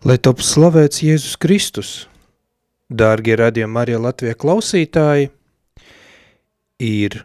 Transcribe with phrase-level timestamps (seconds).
[0.00, 1.88] Lai top slavēts Jēzus Kristus,
[2.88, 5.26] dārgie radījumi Marija Latvija klausītāji,
[6.80, 7.16] ir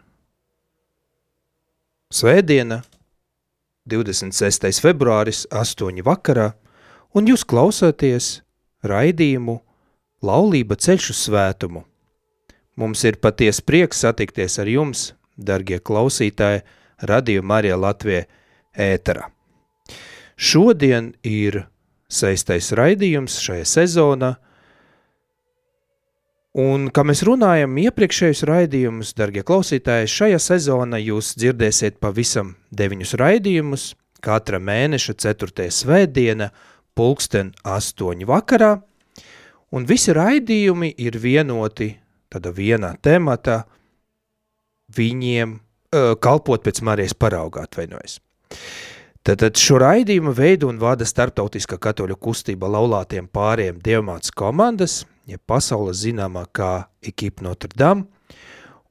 [2.11, 2.81] svētdiena,
[3.87, 4.81] 26.
[4.83, 6.49] februāris, 8 vakarā,
[7.15, 8.41] un jūs klausāties
[8.83, 9.55] raidījumu
[10.25, 11.85] Laulība ceļš uz svētumu.
[12.75, 15.05] Mums ir paties prieks satikties ar jums,
[15.37, 16.65] dargie klausītāji,
[16.99, 18.27] radījuma Marija Latvija
[18.75, 19.29] ēterā.
[20.35, 21.61] Šodien ir
[22.11, 24.35] seistais raidījums šajā sezonā.
[26.55, 33.89] Un, kā mēs runājam iepriekšējos raidījumus, darbie klausītāji, šajā sezonā jūs dzirdēsiet pavisam deviņus raidījumus,
[34.23, 35.67] katra mēneša 4.
[35.67, 36.49] svētdiena,
[36.95, 38.77] pulksten 8 vakarā,
[39.75, 41.91] un visi raidījumi ir vienoti
[42.31, 43.65] tāda vienā tematā,
[44.95, 48.21] viņiem uh, kalpot pēc Marijas paraugā atvainojas.
[49.25, 56.03] Tātad šo raidījumu veidu un vada starptautiskā katoļu kustība laulātiem pāriem dievmāts komandas, ja pasaules
[56.03, 58.05] zināmā kā Ekipa Notre Dame,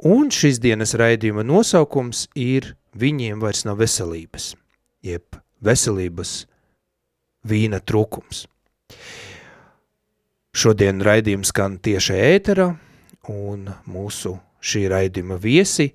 [0.03, 4.53] un šis dienas raidījuma nosaukums ir Viņiem vairs nav veselības,
[5.03, 5.35] jeb
[5.67, 6.45] veselības
[7.43, 8.45] vīna trūkums.
[10.55, 12.69] Šodien raidījums skan tieši ēterā,
[13.35, 15.89] un mūsu šī raidījuma viesi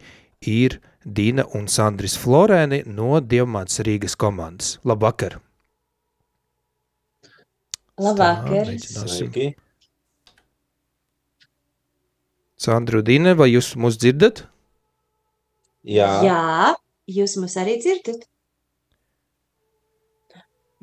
[0.44, 4.78] ir Dina un Sandris Florēni no Dievmāts Rīgas komandas.
[4.84, 5.38] Labvakar!
[8.00, 8.74] Labvakar!
[8.84, 9.54] Sveiki!
[12.60, 14.44] Sandru Dine, vai jūs mūs dzirdat?
[15.88, 16.40] Jā, Jā,
[17.08, 18.26] jūs mūs arī dzirdat?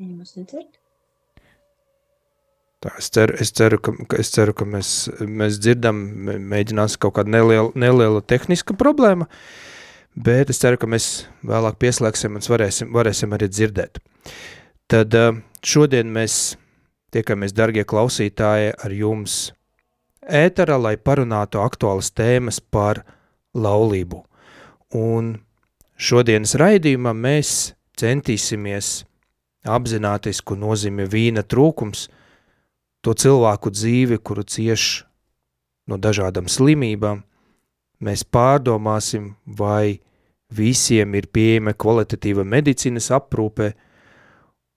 [0.01, 0.71] Viņi mūs nedzird?
[2.81, 4.89] Tā, es ceru, es ceru, ka, es ceru, ka mēs,
[5.25, 9.25] mēs dzirdam, mē- mēģinās kaut kāda neliela, neliela tehniska problēma,
[10.17, 14.01] bet es ceru, ka mēs vēlāk pieslēgsim un varēsim, varēsim arī dzirdēt.
[14.89, 16.55] Tad eh, šodien mēs
[17.13, 19.51] tiekamies, dargie klausītāji, ar jums
[20.27, 23.03] ēterā, lai parunātu aktuālas tēmas par
[23.55, 24.23] laulību.
[24.97, 25.35] Un
[25.97, 29.01] šodienas raidījumā mēs centīsimies
[29.67, 32.07] apzināties, ko nozīmē vīna trūkums,
[33.03, 35.05] to cilvēku dzīvi, kuru cieš
[35.87, 37.23] no dažādām slimībām,
[38.03, 39.99] mēs pārdomāsim, vai
[40.53, 43.73] visiem ir pieejama kvalitatīva medicīnas aprūpe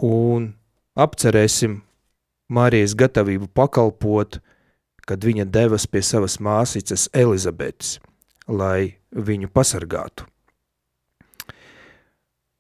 [0.07, 0.53] un
[0.99, 1.81] apcerēsim
[2.51, 4.41] Marijas gatavību pakalpot,
[5.07, 8.01] kad viņa devas pie savas māsīcas Elizabetes,
[8.51, 10.27] lai viņu pasargātu.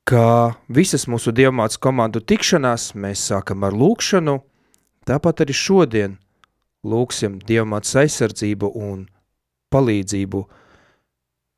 [0.07, 4.39] Kā visas mūsu dievmāts komandu tikšanās, mēs sākam ar lūkšanu,
[5.07, 6.17] tāpat arī šodien
[6.87, 9.05] lūksim dievmāts aizsardzību un
[9.71, 10.41] palīdzību,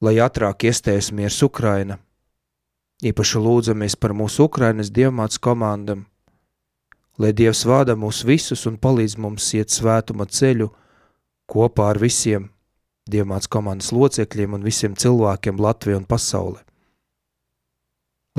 [0.02, 1.98] lai ātrāk iestājas miers Ukraina.
[3.02, 6.06] Īpaši lūdzamies par mūsu Ukrainas dievmāts komandam,
[7.18, 10.68] lai Dievs vada mūs visus un palīdz mums iet svētuma ceļu
[11.50, 12.50] kopā ar visiem
[13.10, 16.62] dievmāts komandas locekļiem un visiem cilvēkiem Latvijā un pasaulē.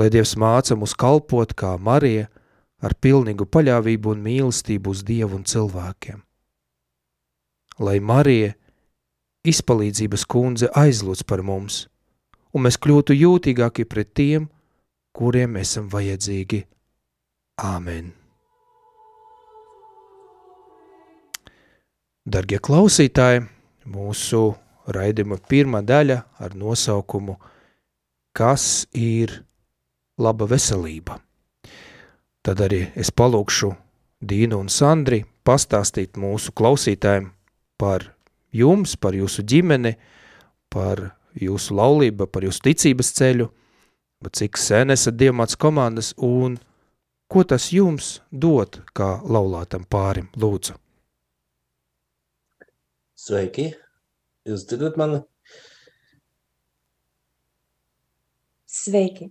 [0.00, 2.26] Lai Dievs māca mūs kalpot kā Marija
[2.82, 6.22] ar pilnīgu paļāvību un mīlestību uz Dievu un cilvēkiem.
[7.78, 8.54] Lai Marija
[9.44, 11.84] izpalīdzības kundze aizlūdz par mums,
[12.54, 14.48] un mēs kļūtu jūtīgāki pret tiem,
[15.14, 16.64] kuriem esam vajadzīgi.
[17.62, 18.12] Āmen!
[22.24, 23.44] Dargie klausītāji,
[23.84, 24.54] mūsu
[24.88, 27.36] raidījuma pirmā daļa ar nosaukumu
[28.34, 29.30] Kas ir
[30.18, 31.20] laba veselība?
[32.42, 33.68] Tad arī es palūkšu
[34.24, 37.28] Dīnu un Sandri pastāstīt mūsu klausītājiem
[37.78, 38.08] par
[38.54, 39.96] jums, par jūsu ģimeni,
[40.72, 41.02] par
[41.34, 43.50] jūsu laulību, par jūsu ticības ceļu,
[44.22, 46.56] bet cik sen esat dievmāts komandas un
[47.28, 50.78] ko tas jums dod kā laulātam pārim, lūdzu.
[53.24, 53.70] sveiki!
[54.44, 55.22] Jūs dzirdat mani?
[58.68, 59.30] Sveiki!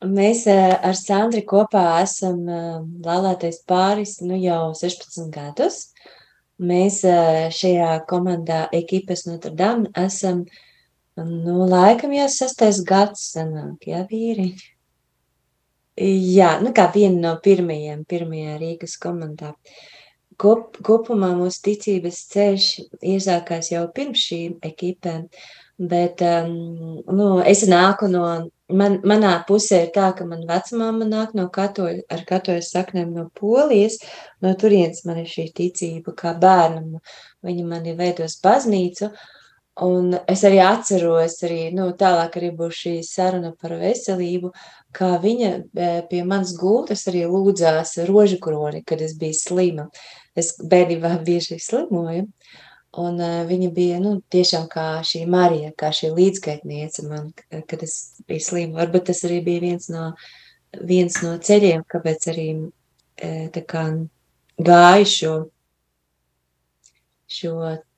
[0.00, 5.90] Mēs eh, ar Sandri kopā esam eh, laulātais pāris nu jau 16 gadus.
[6.60, 6.98] Mēs
[7.56, 10.42] šajā komandā Ekipas Notre Dame esam,
[11.16, 14.50] nu, laikam jau sastais gads sanāk, jā, vīri?
[16.00, 19.54] Jā, nu kā viena no pirmajiem, pirmajā Rīgas komandā.
[20.40, 22.68] Kop, kopumā mūsu ticības ceļš
[23.04, 25.26] iesākās jau pirms šīm ekipēm,
[25.80, 28.24] bet um, nu, es nāku no,
[28.68, 33.28] man, manā pusē ir tā, ka man vecmāma nāk no katoļa, ar katoļa saknēm no
[33.40, 33.98] Polijas,
[34.44, 36.98] no turienes man ir šī ticība kā bērnam,
[37.46, 39.10] viņa mani veidos baznīcu,
[39.80, 44.50] Un es arī atceros, arī nu, tālāk arī būs šī saruna par veselību,
[44.92, 49.86] kā viņa eh, pie manas gultas arī lūdzās rožu kroni, kad es biju slima.
[50.36, 52.26] Es bērnībā bieži slimoju,
[52.98, 58.22] un uh, viņa bija nu, tiešām kā šī Marija, kā šī līdzgaitniece man, kad es
[58.26, 58.80] biju slima.
[58.82, 60.10] Varbūt tas arī bija viens no,
[60.80, 63.86] viens no ceļiem, kāpēc arī uh, tā kā
[64.60, 65.34] gāju šo,
[67.30, 67.54] šo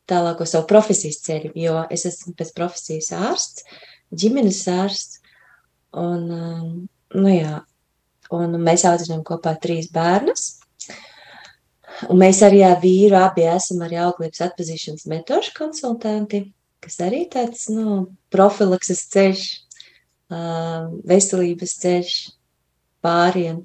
[0.09, 3.67] tālāko savu profesijas ceļu, jo es esmu pēc profesijas ārsts,
[4.12, 5.21] ģimenes ārsts,
[5.97, 6.73] un, um,
[7.17, 7.62] nu jā,
[8.33, 10.62] un mēs audzinām kopā trīs bērnus,
[12.10, 16.44] un mēs arī ar vīru abi esam arī auglības atpazīšanas metožu konsultanti,
[16.82, 19.44] kas arī tāds, nu, profilakses ceļš,
[21.08, 22.16] veselības ceļš
[23.04, 23.62] pāriem.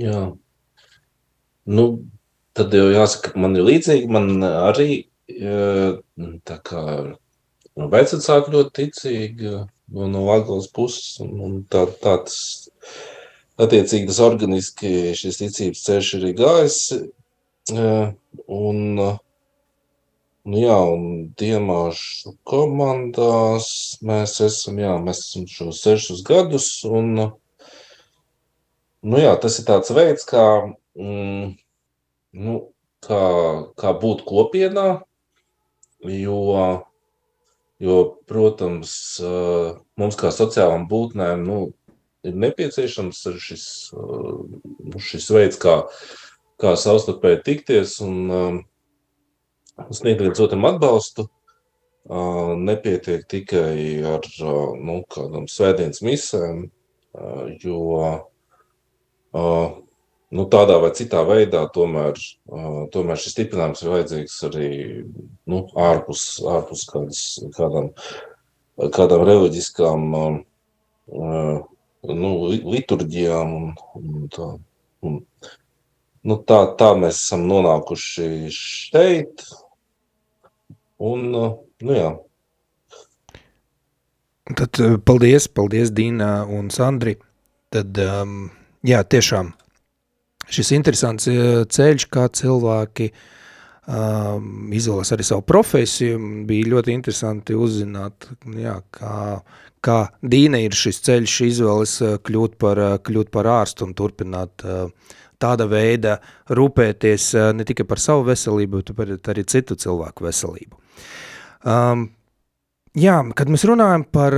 [0.00, 0.24] Jā.
[1.70, 1.84] Nu,
[2.56, 4.10] tad jau jāsaka, man ir līdzīgi.
[4.12, 4.90] Man arī
[6.48, 11.16] tā kā nu, vecāki ļoti ticīgi no, no Latvijas puses.
[11.22, 12.36] Un tā, tāds,
[13.60, 16.78] attiecīgi, tas organiski šis ticības ceļš ir gājis.
[17.70, 18.80] Un,
[20.50, 21.04] nu jā, un
[21.38, 23.70] diemāšu komandās
[24.06, 26.70] mēs esam, jā, mēs esam šos sešus gadus.
[26.88, 27.12] Un,
[29.02, 30.46] nu jā, tas ir tāds veids, kā
[30.98, 31.52] mm,
[32.46, 32.60] nu,
[33.04, 33.24] kā,
[33.80, 34.88] kā būt kopienā,
[36.04, 36.40] jo,
[37.80, 37.98] jo,
[38.30, 38.92] protams,
[40.00, 41.60] mums kā sociālām būtnēm nu,
[42.26, 45.76] ir nepieciešams šis, nu, šis veids, kā,
[46.60, 48.64] kā savstarpēji tikties un
[49.94, 51.28] sniegt viens otram atbalstu.
[52.10, 54.24] Nepietiek tikai ar
[54.80, 56.64] nu, kādām svētdienas misēm,
[57.62, 57.80] jo
[60.30, 62.18] nu, tādā vai citā veidā tomēr,
[62.94, 64.70] tomēr šis stiprinājums ir vajadzīgs arī
[65.50, 67.22] nu, ārpus, ārpus kādas,
[67.56, 67.90] kādām,
[68.96, 70.06] kādām reliģiskām
[72.06, 72.32] nu,
[72.74, 73.54] liturģijām.
[73.58, 74.48] Un, un tā,
[75.06, 75.20] un,
[76.22, 79.46] nu, tā, tā mēs esam nonākuši šeit.
[81.00, 82.10] Un, nu, jā.
[84.50, 87.16] Tad paldies, paldies Dīna un Sandri.
[87.70, 88.48] Tad, um,
[88.86, 89.52] jā, tiešām
[90.50, 96.18] šis interesants eh, ceļš, kā cilvēki um, izvēlas arī savu profesiju.
[96.48, 99.40] Bija ļoti interesanti uzzināt, jā, kā,
[99.84, 104.64] kā Dīna ir šis ceļš izvēles eh, kļūt par, eh, kļūt par ārstu un turpināt
[104.66, 104.90] uh,
[105.40, 106.18] tāda veida
[106.52, 110.76] rūpēties ne tikai par savu veselību, bet arī citu cilvēku veselību.
[111.64, 112.10] Um,
[112.92, 114.36] jā, kad mēs runājam par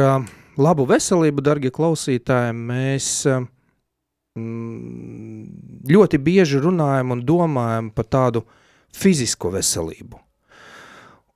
[0.62, 3.11] labu veselību, dargie klausītāji, mēs
[4.33, 5.45] Mm,
[5.93, 8.47] ļoti bieži runājam un domājam par tādu
[8.97, 10.21] fizisko veselību.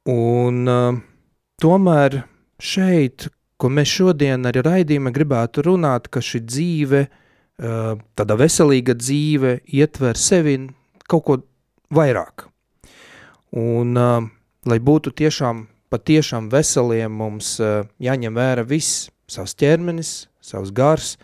[0.09, 0.97] Un uh,
[1.61, 2.23] tomēr
[2.56, 3.26] šeit,
[3.56, 7.06] ko mēs šodien arī raidījumā gribētu runāt, ka šī dzīve,
[7.56, 10.58] tāda veselīga dzīve ietver sevi
[11.08, 11.38] kaut ko
[11.97, 12.49] vairāk.
[13.56, 13.97] Un,
[14.67, 17.56] lai būtu tiešām, patiešām veseliem, mums
[18.03, 21.14] jāņem vērā viss, savs ķermenis, savs gars,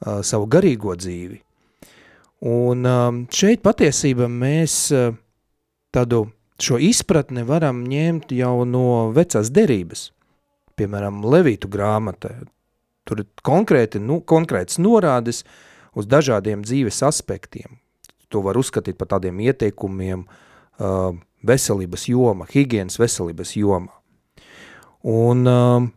[0.00, 1.40] savu garīgo dzīvi.
[2.50, 2.84] Un
[3.36, 4.76] šeit patiesībā mēs
[5.92, 6.22] tādu
[6.60, 10.10] šo izpratni varam ņemt jau no vecās derības,
[10.80, 12.32] piemēram, Levītu grāmatā.
[13.08, 15.44] Tur ir konkrēti, nu, konkrēts norādes
[15.96, 17.78] uz dažādiem dzīves aspektiem.
[18.30, 21.16] To var uzskatīt par tādiem ieteikumiem uh,
[21.46, 23.92] veselības joma, higienas veselības joma.
[25.06, 25.88] Un, uh,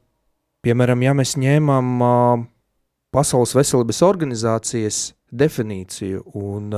[0.66, 2.48] piemēram, ja mēs ņēmam uh,
[3.14, 6.72] Pasaules veselības organizācijas definīciju, un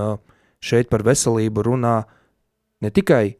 [0.59, 1.95] šeit par veselību runā
[2.83, 3.37] ne tikai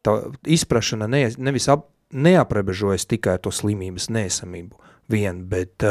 [0.00, 0.14] tā
[0.48, 4.78] izprašana ne, nevis ap, neaprebežojas tikai to slimības neesamību
[5.10, 5.84] vien, bet,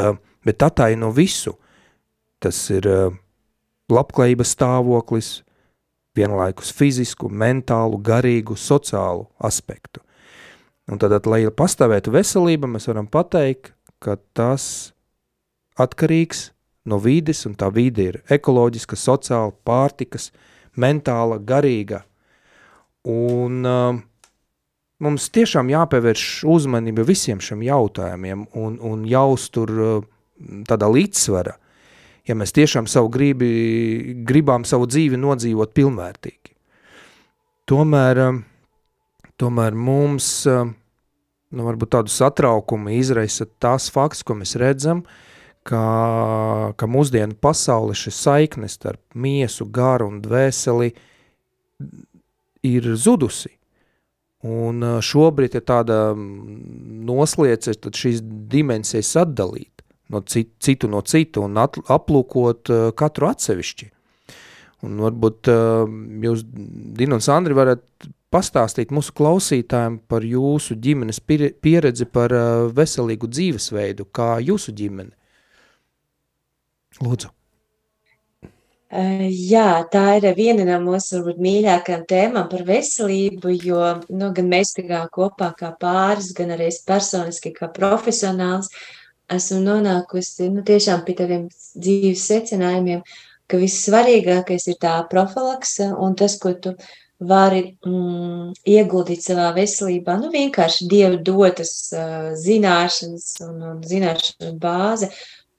[0.44, 1.56] bet ataino visu.
[2.42, 2.86] Tas ir
[3.92, 5.30] labklājības stāvoklis,
[6.16, 10.02] vienlaikus fizisku, mentālu, garīgu, sociālu aspektu.
[10.90, 14.92] Un tad, lai pastāvētu veselība, mēs varam pateikt, ka tas
[15.78, 16.50] atkarīgs
[16.90, 20.30] no vides, un tā vide ir ekoloģiska, sociāla, pārtikas,
[20.74, 22.02] mentāla, garīga.
[23.08, 24.02] Un uh,
[25.02, 30.04] mums tiešām jāpievērš uzmanība visiem šiem jautājumiem un, un jāuztur uh,
[30.68, 31.56] tādā līdzsvara,
[32.28, 33.50] ja mēs tiešām savu gribi,
[34.26, 36.54] gribām savu dzīvi nodzīvot pilnvērtīgi.
[37.70, 38.40] Tomēr, uh,
[39.40, 40.64] tomēr mums, uh,
[41.52, 45.04] nu, varbūt tādu satraukumu izraisa tās fakts, ko mēs redzam,
[45.66, 45.82] ka,
[46.78, 50.92] ka mūsdienu pasauli šis saiknes starp miesu, garu un dvēseli
[52.66, 53.52] ir zudusi.
[54.42, 61.60] Un šobrīd ir tāda noslēdze, tad šīs dimensijas atdalīt no citu, citu no citu un
[61.62, 63.88] at, aplūkot katru atsevišķi.
[64.82, 65.46] Un varbūt
[66.26, 66.42] jūs,
[66.98, 67.84] Dina un Sandri, varat
[68.34, 72.34] pastāstīt mūsu klausītājiem par jūsu ģimenes pieredzi par
[72.74, 75.14] veselīgu dzīvesveidu, kā jūsu ģimene.
[77.02, 77.30] Lūdzu.
[78.92, 84.74] Jā, tā ir viena no mūsu varbūt, mīļākajām tēmām par veselību, jo nu, gan mēs
[85.14, 88.68] kopā kā pāris, gan arī personiski kā profesionāls
[89.32, 90.78] esmu nonākusi nu, pie
[91.16, 93.00] tādiem dzīves secinājumiem,
[93.48, 96.76] ka vissvarīgākais ir tā profilakse un tas, ko tu
[97.22, 105.08] vari mm, ieguldīt savā veselībā, nu vienkārši Dievu dotas uh, zināšanas un, un zināšanu bāze,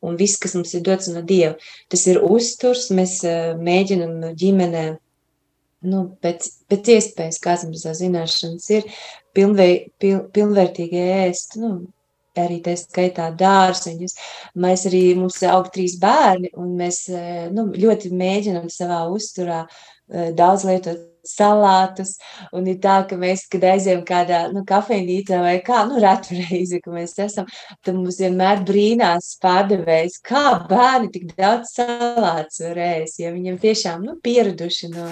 [0.03, 1.55] un viss, kas mums ir dots no Dieva.
[1.91, 4.86] Tas ir uzturs, mēs uh, mēģinam ģimenē,
[5.89, 8.88] nu, pēc, pēc iespējas, kāds mums tā zināšanas ir,
[9.36, 11.75] pilnvei, pil, pilnvērtīgi ēst, nu,
[12.39, 14.15] arī tā skaitā dārziņus.
[14.63, 17.05] Mēs arī, mums aug trīs bērni, un mēs
[17.53, 19.63] nu, ļoti mēģinam savā uzturā
[20.38, 22.18] daudz lietot salātus.
[22.56, 26.82] Un ir tā, ka mēs, kad aizējām kādā nu, kafejnīcā vai kā, nu, ratu reizi,
[26.84, 27.48] ka mēs esam,
[27.84, 34.06] tad mums vienmēr brīnās pārdevējs, kā bērni tik daudz salātus var ēst, ja viņiem tiešām,
[34.08, 35.10] nu, pieraduši no,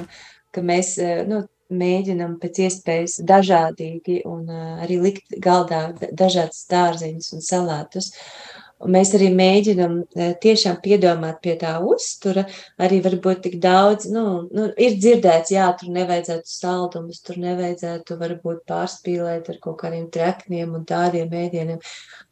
[0.51, 7.29] ka mēs, eh, nu, mēģinam pēc iespējas dažādīgi un uh, arī likt galdā dažādas dārziņus
[7.37, 8.09] un salātus.
[8.11, 12.45] Uh, mēs arī mēģinam eh, tiešām piedomāt pie tā uztura,
[12.81, 18.63] arī varbūt tik daudz, nu, nu ir dzirdēts, jā, tur nevajadzētu saldumus, tur nevajadzētu varbūt
[18.69, 21.81] pārspīlēt ar kaut kādiem trekniem un tādiem ēdieniem.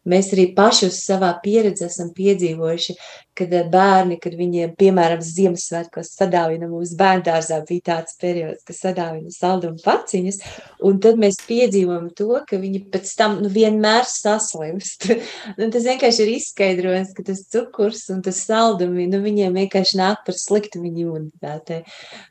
[0.08, 2.96] Mēs arī paši uz savā pieredzi esam piedzīvojuši,
[3.40, 9.32] kad eh, bērni, kad viņiem, piemēram, Ziemassvētkos sadāvina mūsu bērndārzā, bija tāds periods, ka sadāvina
[9.34, 10.40] saldumu paciņas,
[10.88, 15.10] un tad mēs piedzīvojam to, ka viņi pēc tam nu, vienmēr saslimst.
[15.60, 20.24] nu, tas vienkārši ir izskaidrojums, ka tas cukurs un tas saldumi, nu, viņiem vienkārši nāk
[20.28, 21.84] par sliktu viņu imunitātei.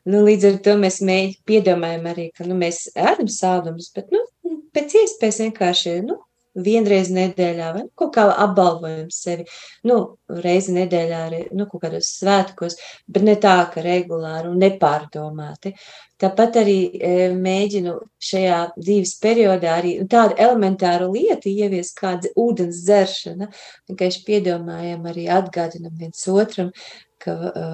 [0.09, 4.25] Nu, līdz ar to mēs mēģi piedomājam arī, ka nu, mēs ēdam saldumus, bet nu,
[4.77, 6.19] pēc iespējas vienkārši nu,
[6.65, 9.47] vienreiz nedēļā, vai kaut kā apbalvojam sevi.
[9.88, 12.76] Nu, reizi nedēļā arī nu, kaut kādos svētkos,
[13.08, 15.75] bet ne tā, ka regulāri un nepārdomāti.
[16.18, 17.94] Tāpat arī e, mēģinu
[18.28, 23.50] šajā dzīves periodā arī tādu elementāru lietu ievies, kāda ūdens dzeršana.
[23.90, 26.73] Vienkārši piedomājam, arī atgādinam viens otram,
[27.23, 27.66] ka e,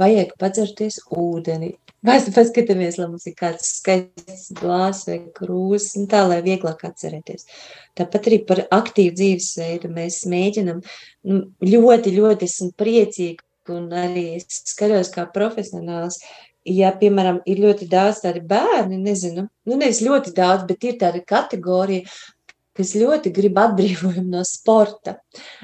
[0.00, 1.76] vajag padzerties ūdeni,
[2.06, 7.46] Mēs paskatāmies, lai mums ir kāds skaists glāzes vai krūzes, un tā, lai vieglāk atcerēties.
[7.98, 15.10] Tāpat arī par aktīvu dzīvesveidu mēs mēģinam nu, ļoti, ļoti esmu priecīgi, un arī skatos
[15.14, 16.20] kā profesionāls,
[16.66, 21.22] ja, piemēram, ir ļoti daudz tādi bērni, nezinu, nu nevis ļoti daudz, bet ir tāda
[21.26, 22.06] kategorija,
[22.76, 25.16] kas ļoti grib atbrīvojumu no sporta.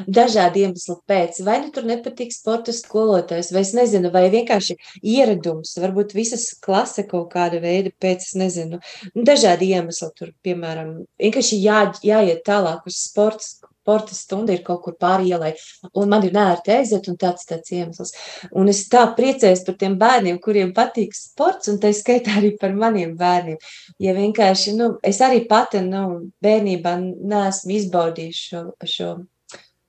[0.09, 1.43] Dažādu iemeslu pēc.
[1.45, 4.79] Vai nu tur nepatīk sporta skolotājs, vai es nezinu, vai vienkārši
[5.15, 8.81] ieradums, varbūt visas klase kaut kāda veida pēc, es nezinu,
[9.13, 14.95] dažādi iemesli tur, piemēram, vienkārši jā, jāiet tālāk uz sporta sporta stunda ir kaut kur
[15.01, 15.53] pāri ielai,
[15.99, 18.15] un man ir nērti aiziet, un tāds tāds iemesls.
[18.55, 22.77] Un es tā priecājos par tiem bērniem, kuriem patīk sports, un tā skaitā arī par
[22.79, 23.59] maniem bērniem.
[24.03, 29.13] Ja vienkārši, nu, es arī pati, nu, bērnībā neesmu izbaudījuši šo, šo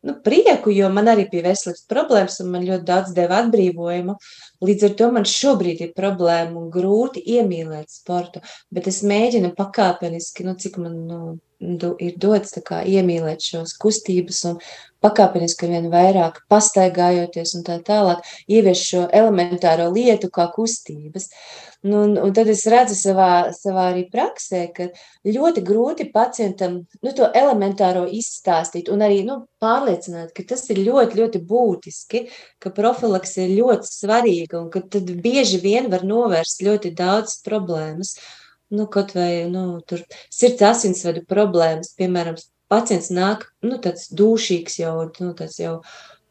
[0.04, 4.18] nu, prieku, jo man arī bija veselības problēmas, un man ļoti daudz deva atbrīvojumu.
[4.68, 10.48] Līdz ar to man šobrīd ir problēma un grūti iemīlēt sportu, bet es mēģinu pakāpeniski,
[10.48, 11.22] nu, cik man nu,
[12.00, 14.60] ir dots kā, iemīlēt šos kustības un
[15.04, 21.28] pakāpeniski vien vairāk pastaigājoties un tā tālāk, ievies šo elementāro lietu kā kustības.
[21.84, 24.88] Nu, un, un tad es redzu savā, savā arī praksē, ka
[25.28, 31.20] ļoti grūti pacientam nu, to elementāro izstāstīt un arī nu, pārliecināt, ka tas ir ļoti,
[31.20, 32.24] ļoti būtiski,
[32.64, 38.16] ka profilaks ir ļoti svarīga un ka tad bieži vien var novērst ļoti daudz problēmas.
[38.16, 38.43] Uh,
[38.74, 39.82] nu, kaut vai nu,
[40.34, 42.38] sirds asinsvadu problēmas, piemēram,
[42.72, 45.80] pacients nāk nu, tāds dūšīgs jau, nu, tāds jau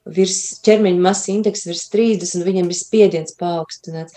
[0.02, 4.16] virs ķermeņa masas indeksa virs 30, un viņam ir spiediens paaugstināts.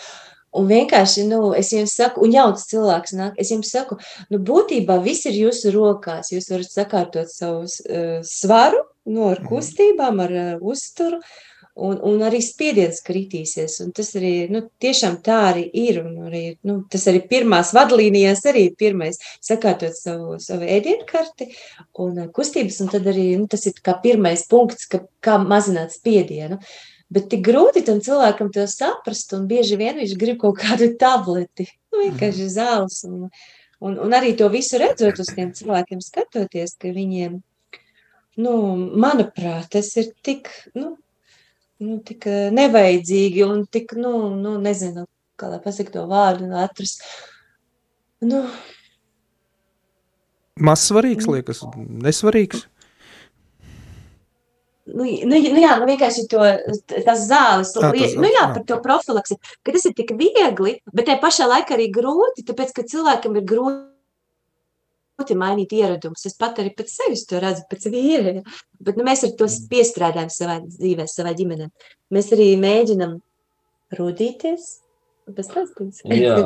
[0.56, 3.98] Un vienkārši, nu, es jums saku, un jauns cilvēks nāk, es jums saku,
[4.32, 6.32] nu, būtībā viss ir jūsu rokās.
[6.32, 9.50] Jūs varat sakārtot savu uh, svaru, nu, ar mhm.
[9.52, 11.44] kustībām, ar uh, uzturu, uh,
[11.76, 13.78] un, un arī spiediens kritīsies.
[13.84, 16.00] Un tas arī nu, tiešām tā arī ir.
[16.28, 21.50] Arī, nu, tas arī pirmās vadlīnijās arī ir pirmais sakārtot savu, savu ēdienkarti
[22.04, 25.96] un uh, kustības, un tad arī nu, tas ir kā pirmais punkts, ka, kā mazināt
[25.96, 26.62] spiedienu.
[27.14, 31.68] Bet tik grūti tam cilvēkam to saprast, un bieži vien viņš grib kaut kādu tableti,
[31.94, 33.04] nu, vienkārši zāles.
[33.10, 33.30] Un,
[33.86, 37.34] Un, un arī to visu redzot uz tiem cilvēkiem, skatoties, ka viņiem,
[38.42, 38.54] nu,
[39.04, 40.48] manuprāt, tas ir tik,
[40.80, 40.94] nu,
[41.84, 45.08] nu, tik eh, nevajadzīgi un tik, nu, nu nezinu,
[45.40, 47.04] kā lai pasaka to vārdu, nu, atrast.
[48.26, 48.46] Nu,
[50.56, 52.62] Maz svarīgs, liekas, nesvarīgs.
[54.86, 56.46] Nu, nu, nu, jā, nu vienkārši to,
[56.94, 58.46] tas zāles, Tā, tas nu jā.
[58.54, 62.72] par to profilaksi, ka tas ir tik viegli, bet tajā pašā laikā arī grūti, tāpēc,
[62.78, 63.95] ka cilvēkam ir grūti
[65.40, 66.26] mainīt ieradumus.
[66.28, 68.42] Es pat arī pēc sevis to redzu, pēc vīra.
[68.84, 71.70] Bet nu, mēs ar to piestrādājam savā dzīvē, savā ģimenē.
[72.16, 73.20] Mēs arī mēģinam
[73.96, 74.68] rūdīties.
[76.06, 76.38] Jā,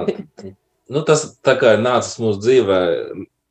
[0.93, 2.79] nu, tas tā kā ir nācis mūsu dzīvē,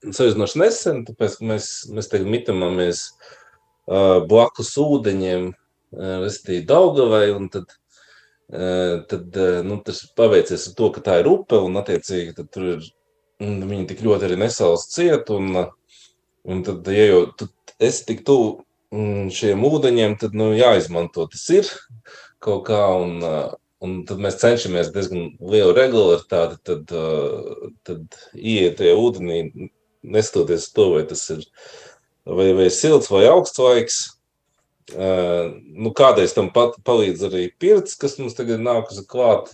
[0.06, 7.74] salīdzinoši nesen, tāpēc mēs, mēs tagad mitamamies uh, blakus ūdeņiem, uh, respektīvi Daugavai, un tad,
[8.54, 12.50] uh, tad uh, nu, tas paveicies ar to, ka tā ir upe, un attiecīgi tad
[12.54, 12.88] tur ir,
[13.44, 16.02] un viņi tik ļoti arī nesals ciet, un, uh,
[16.48, 18.58] un tad, ja jau tu esi tik tuvu
[18.94, 21.70] mm, šiem ūdeņiem, tad, nu, jāizmanto tas ir
[22.42, 28.80] kaut kā, un, uh, Un tad mēs cenšamies diezgan lielu regularitāti, tad, uh, tad ieiet
[28.80, 29.68] tajā ūdenī,
[30.02, 31.44] neskatoties uz to, vai tas ir
[32.26, 34.00] vai, vai silts vai augsts laiks.
[34.88, 39.52] Uh, nu, kādreiz tam pat palīdz arī pirts, kas mums tagad nākusi klāt,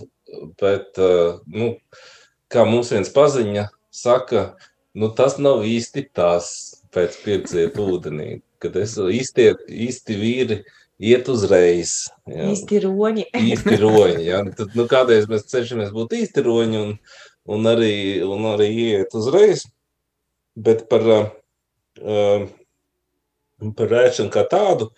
[0.62, 1.75] bet, uh, nu,
[2.54, 4.46] kā mums viens paziņa saka,
[4.94, 6.49] nu, tas nav īsti tās
[6.94, 9.50] pēc pirts iet ūdenī, kad es īsti,
[9.87, 10.62] īsti vīri
[11.02, 11.94] iet uzreiz.
[12.30, 13.28] jā Īsti roņi.
[13.50, 14.25] īsti roņi.
[14.26, 14.42] Ja?
[14.56, 16.92] Tad, nu, kādreiz mēs cenšamies būt īsti roņi un,
[17.50, 17.94] un, arī,
[18.26, 19.66] un arī iet uzreiz.
[20.54, 22.44] Bet par, uh,
[23.75, 24.92] par rēšanu kā tādu,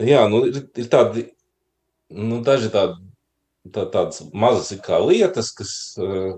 [0.00, 1.26] jā, nu, ir, ir tādi,
[2.08, 2.96] nu, daži tādi,
[3.72, 6.36] tā, tādas mazas kā lietas, kas, uh,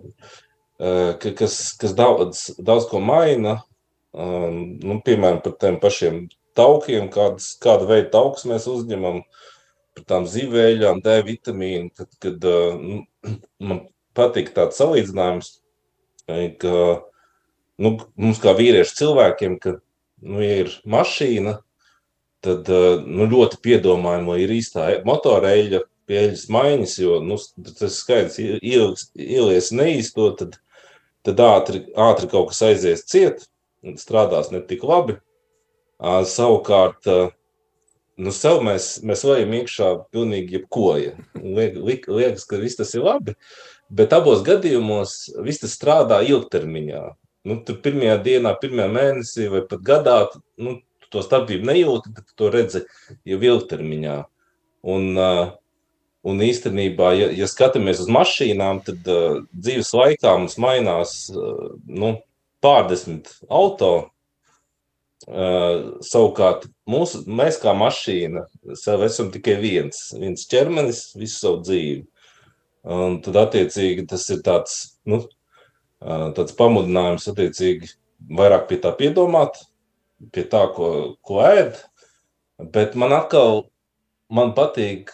[0.78, 3.62] ka- kas, kas daudz, daudz ko maina.
[4.16, 6.22] Um, nu, piemēram, par tiem pašiem
[6.56, 9.20] taukiem, kādas, kāda veida taukus mēs uzņemam,
[9.96, 11.90] par tām zīvēļām, D vitamīnu.
[11.96, 13.02] Tad, kad uh, nu,
[13.68, 13.82] man
[14.16, 15.50] patīk tāds salīdzinājums,
[16.32, 16.72] eh, ka
[17.82, 19.76] nu, mums kā vīriešu cilvēkiem, ka,
[20.24, 21.58] nu, ja ir mašīna,
[22.46, 22.68] tad
[23.04, 25.02] nu, ļoti piedomājama, ir īstā e-
[26.06, 27.36] motora eļļa, pie eļļas maiņas, jo nu,
[27.78, 30.58] tas skaidrs, ielies, neīsto, tad,
[31.24, 33.48] tad ātri, ātri kaut kas aizies ciet,
[33.82, 35.18] un strādās ne tik labi.
[35.98, 37.06] Savukārt,
[38.18, 40.96] nu, sev mēs, mēs vajam iekšā pilnīgi jebko.
[41.00, 41.14] Ja.
[41.40, 43.34] Liek, liek, liekas, ka viss tas ir labi,
[43.88, 47.16] bet abos gadījumos viss tas strādā ilgtermiņā.
[47.46, 50.16] Nu, tur pirmajā dienā, pirmajā mēnesī vai pat gadā,
[50.58, 52.82] nu, tu to starpību nejūti, tu to redzi
[53.24, 54.24] jau ilgtermiņā.
[54.86, 55.54] Un, uh,
[56.26, 62.16] un īstenībā, ja, ja skatāmies uz mašīnām, tad uh, dzīves laikā mums mainās uh, nu,
[62.64, 64.08] pārdesmit auto.
[65.26, 68.44] Uh, savukārt, mūsu, mēs kā mašīna
[68.78, 72.04] sev esam tikai viens, viens ķermenis visu savu dzīvi.
[72.96, 74.76] Un tad, attiecīgi, tas ir tāds,
[75.08, 75.22] nu,
[76.04, 77.90] uh, tāds pamudinājums, attiecīgi,
[78.38, 79.58] vairāk pie tā piedomāt,
[80.34, 80.90] pie tā, ko,
[81.26, 81.80] ko ēd.
[82.72, 83.66] Bet man atkal,
[84.32, 85.10] man patīk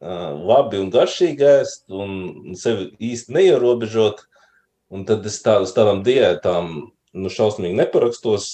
[0.00, 4.24] labi un garšīgi ēst un sevi īsti neierobežot.
[4.94, 6.74] Un tad es tā, uz tādām diētām
[7.14, 8.48] nu, šausmīgi neparakstos.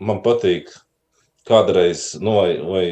[0.00, 0.70] Man patīk
[1.46, 2.84] kādreiz, nu, vai, vai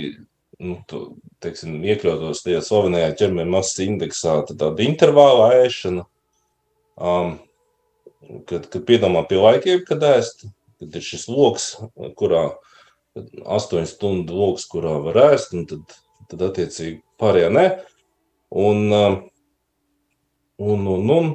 [0.61, 1.03] nu, tu,
[1.43, 6.05] teiksim, iekļautos tajā slavenajā ķermeņa masas indeksā, tad tāda intervāla ēšana,
[6.99, 7.37] um,
[8.51, 11.71] kad, kad piedomā pie laikiem, kad ēst, kad ir šis loks,
[12.19, 12.51] kurā
[13.49, 15.99] astoņu stundu loks, kurā var ēst, un tad,
[16.33, 17.67] tad attiecīgi pārējā ne.
[18.49, 19.19] Un, um,
[20.59, 21.29] un, un, un,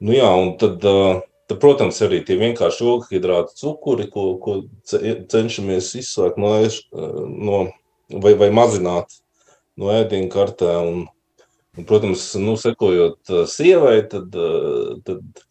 [0.00, 4.56] nu jā, un tad, uh, tad, protams, arī tie vienkārši ogļhidrāti cukuri, ko, ko
[4.88, 7.62] ce- cenšamies izslēgt no, uh, no
[8.22, 9.20] vai, vai mazināt
[9.80, 10.72] no ēdienu kartē.
[10.86, 11.04] Un,
[11.76, 14.32] un, protams, nu, sekojot uh, sievai, tad,
[15.06, 15.44] tad,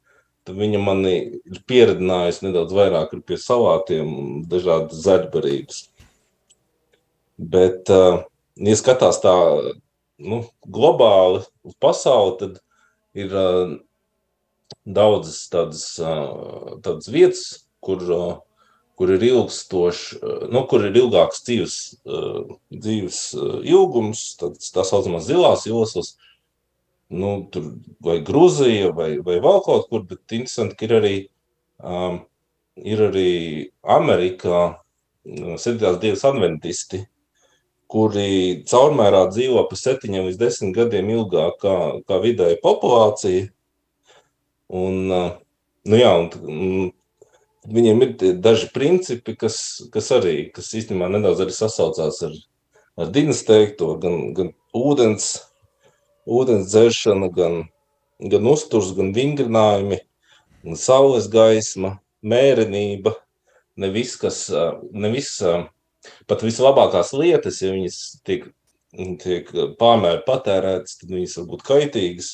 [0.45, 5.85] tad viņa mani ir pieredzinājusi nedaudz vairāk pie salātiem un dažādas zaļbarības.
[7.39, 7.87] Bet,
[8.59, 9.35] ja skatās tā
[10.19, 12.59] nu, globāli uz pasauli, tad
[13.17, 13.77] ir uh,
[14.85, 17.43] daudzas tādas, uh, tādas vietas,
[17.83, 18.33] kur, uh,
[18.99, 24.85] kur ir ilgstoši, uh, nu, kur ir ilgāks dzīves, uh, dzīves uh, ilgums, tāds, tā
[24.87, 26.15] saucamās zilās joslas,
[27.09, 27.71] nu, tur
[28.05, 31.15] vai Grūzija vai, vai vēl kaut kur, bet interesanti, ka ir arī,
[31.79, 32.19] um,
[32.77, 33.31] ir arī
[33.97, 37.05] Amerikā uh, septītās dievas adventisti,
[37.89, 41.75] kuri caurmērā dzīvo pa septiņiem līdz desmit gadiem ilgāk kā,
[42.05, 43.47] kā vidēja populācija.
[44.69, 45.31] Un, uh,
[45.89, 46.91] nu jā, un, un
[47.69, 49.57] viņiem ir daži principi, kas,
[49.93, 52.35] kas arī, kas īstenībā nedaudz arī sasaucās ar,
[52.99, 55.31] ar Dinas teikto, gan, gan ūdens,
[56.29, 57.63] ūdens dzeršana, gan,
[58.21, 59.99] gan uzturs, gan vingrinājumi,
[60.65, 63.15] gan saules gaisma, mērenība,
[63.79, 64.45] ne viss, kas,
[64.91, 65.41] ne viss,
[66.29, 68.45] pat vislabākās lietas, ja viņas tiek,
[69.23, 72.31] tiek pārmēr patērētas, tad viņas var būt kaitīgas.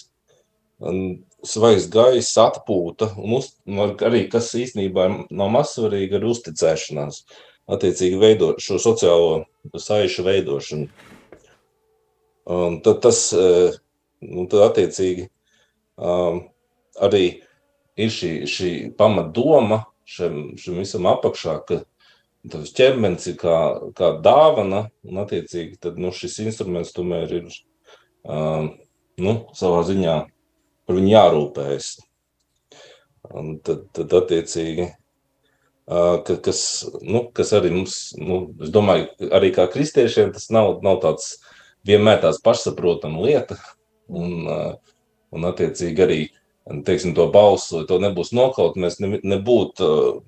[0.85, 1.01] Un
[1.47, 7.21] svaigs gaiss, atpūta, un, uz, un arī, kas īstenībā nav mazsvarīgi, ir uzticēšanās.
[7.71, 10.89] Attiecīgi veidot šo sociālo saišu veidošanu.
[12.55, 15.25] Un tad tas, nu, tad attiecīgi
[15.97, 16.43] um,
[17.01, 17.23] arī
[17.97, 21.81] ir šī, šī pamatdoma šim, šim visam apakšā, ka
[22.51, 23.55] tas ķermenis ir kā,
[23.97, 28.67] kā dāvana, un attiecīgi tad, nu, šis instruments tomēr ir uh,
[29.21, 30.17] nu, savā ziņā
[30.85, 31.89] par viņu jārūpējas.
[33.35, 36.61] Un tad, tad attiecīgi, uh, ka, kas,
[37.01, 41.39] nu, kas arī mums, nu, es domāju, arī kā kristiešiem tas nav, nav tāds
[41.85, 43.57] vienmēr tās pašsaprotama lieta,
[44.09, 44.95] un, uh,
[45.33, 46.21] un attiecīgi arī
[46.85, 50.23] teiksim, to balsu, to nebūs nokaut, mēs ne, nebūtu uh,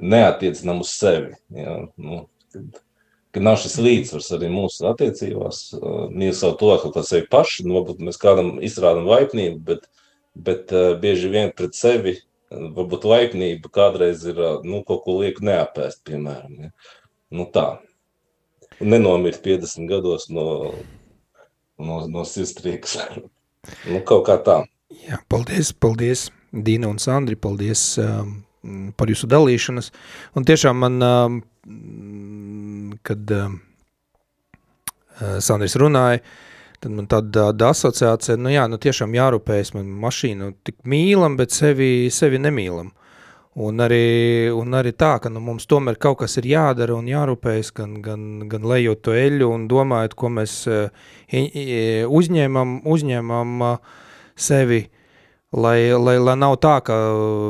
[0.00, 1.34] neatiecinām uz sevi.
[1.54, 1.78] Ja?
[1.96, 2.80] Nu, kad,
[3.34, 5.64] kad nav šis līdzsvars arī mūsu attiecībās,
[6.14, 9.88] mīl savu to kā sevi paši, nu, varbūt mēs kādam izrādām laipnību, bet,
[10.34, 12.18] bet uh, bieži vien pret sevi,
[12.50, 16.66] varbūt laipnība kādreiz ir, nu, kaut ko lieku neapēst, piemēram.
[16.66, 16.74] Ja?
[17.34, 17.68] Nu tā.
[18.82, 20.74] Nenomirt 50 gados no,
[21.78, 22.98] no, no sirdstrīkas.
[23.90, 24.62] nu, kaut kā tā.
[25.04, 28.36] Jā, paldies, paldies, Dīna un Sandri, paldies um,
[28.96, 29.90] par jūsu dalīšanas.
[30.38, 31.38] Un tiešām man, um,
[33.06, 33.60] kad um,
[35.20, 36.22] uh, Sandris runāja,
[36.80, 41.54] tad man tāda, tāda asociācija, nu jā, nu tiešām jārūpējas, man mašīnu tik mīlam, bet
[41.56, 42.92] sevi, sevi nemīlam.
[43.54, 47.70] Un arī, un arī tā, ka nu, mums tomēr kaut kas ir jādara un jārūpējas,
[47.76, 51.04] gan, gan, gan lejot to eļu un domājot, ko mēs uh,
[52.18, 54.02] uzņēmam, uzņēmam uh,
[54.34, 54.80] sevi,
[55.54, 56.96] lai, lai, lai nav tā, ka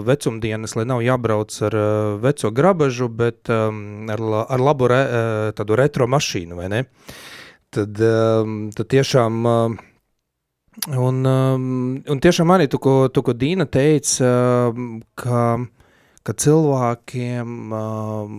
[0.07, 5.49] vecumdienas, lai nav jābrauc ar uh, veco grabažu, bet um, ar, ar labu re, uh,
[5.57, 6.85] tādu retro mašīnu, vai ne?
[7.75, 9.43] Tad, um, tad tiešām...
[9.49, 9.83] Uh,
[10.91, 11.67] Un, um,
[12.11, 14.81] un tiešām arī tu, ko, tu, ko Dīna teica, uh,
[15.15, 15.43] ka,
[16.27, 18.33] ka cilvēkiem, uh,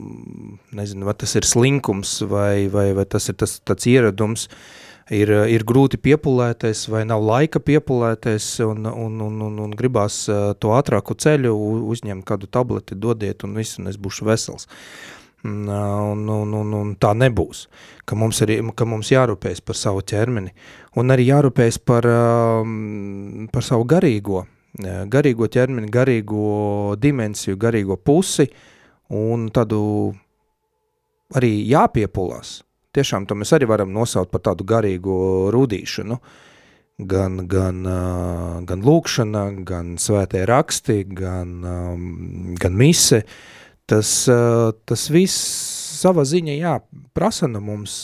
[0.75, 5.31] nezinu, vai tas ir slinkums vai, vai, vai tas ir tas tāds ieradums, uh, ir,
[5.51, 10.23] ir grūti piepulēties vai nav laika piepulēties un, un, un, un, un gribās
[10.59, 11.53] to ātrāku ceļu,
[11.93, 14.69] uzņemt kādu tableti, dodiet un viss, un es būšu vesels.
[15.45, 17.67] Un, un, un, un tā nebūs,
[18.09, 20.55] ka mums, ir, ka mums jārūpējas par savu ķermeni
[20.97, 22.07] un arī jārūpējas par,
[23.53, 24.41] par savu garīgo,
[25.11, 28.47] garīgo ķermeni, garīgo dimensiju, garīgo pusi
[29.13, 29.81] un tādu
[31.35, 32.57] arī jāpiepulās,
[32.95, 35.15] tiešām to mēs arī varam nosaukt par tādu garīgu
[35.55, 36.19] rudīšanu.
[36.95, 37.81] Gan, gan,
[38.63, 41.57] gan lūkšana, gan svētie raksti, gan,
[42.55, 43.25] gan mise.
[43.85, 44.11] Tas,
[44.87, 45.41] tas viss
[45.95, 46.75] sava ziņa, jā,
[47.17, 47.97] prasa no mums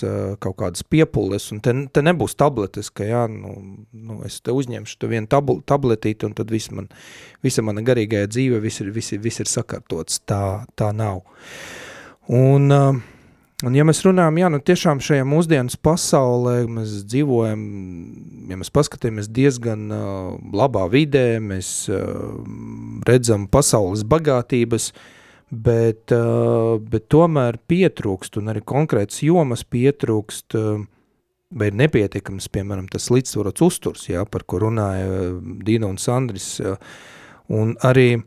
[0.44, 3.54] kaut kādas piepules, un te, te nebūs tabletes, ka jā, nu,
[3.92, 6.90] nu es te uzņemšu to vienu tabl tabletīti, un tad viss man,
[7.46, 10.42] visa mana garīgajā dzīve, viss ir, viss ir, viss ir sakārtots, tā,
[10.80, 11.24] tā nav.
[12.32, 13.02] Un, uh,
[13.62, 17.66] Un ja mēs runājam, jā, nu tiešām šajā mūsdienas pasaulē mēs dzīvojam,
[18.50, 20.06] ja mēs paskatāmies diezgan uh,
[20.58, 22.32] labā vidē, mēs uh,
[23.06, 24.90] redzam pasaules bagātības,
[25.54, 30.82] bet, uh, bet tomēr pietrūkst un arī konkrētas jomas pietrūkst, uh,
[31.54, 36.82] vai ir nepietiekams, piemēram, tas līdzsvarots uzturs, jā, par ko runāja Dīna un Sandris, uh,
[37.54, 38.24] un arī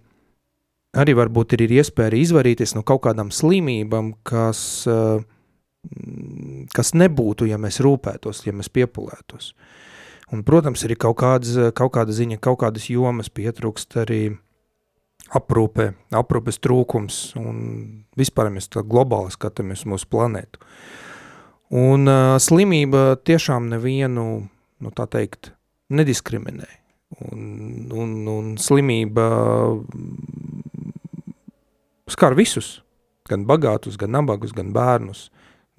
[0.94, 5.24] arī varbūt ir, ir iespēja izvairīties no kaut kādām slimībām, kas, eh,
[6.74, 9.52] kas nebūtu, ja mēs rūpētos, ja mēs piepulētos.
[10.32, 14.22] Un, protams, arī kaut, kādas, kaut kāda ziņa, kaut kādas jomas pietrūkst arī
[15.34, 17.58] aprūpē, aprūpes trūkums un
[18.18, 20.62] vispār mēs tā globāli skatāmies mūsu planētu.
[21.74, 24.24] Un uh, slimība tiešām nevienu,
[24.80, 25.52] nu tā teikt,
[25.94, 26.68] nediskriminē.
[27.30, 27.42] Un,
[27.94, 29.26] un, un slimība
[32.10, 32.80] skar visus,
[33.28, 35.28] gan bagātus, gan nabagus, gan bērnus,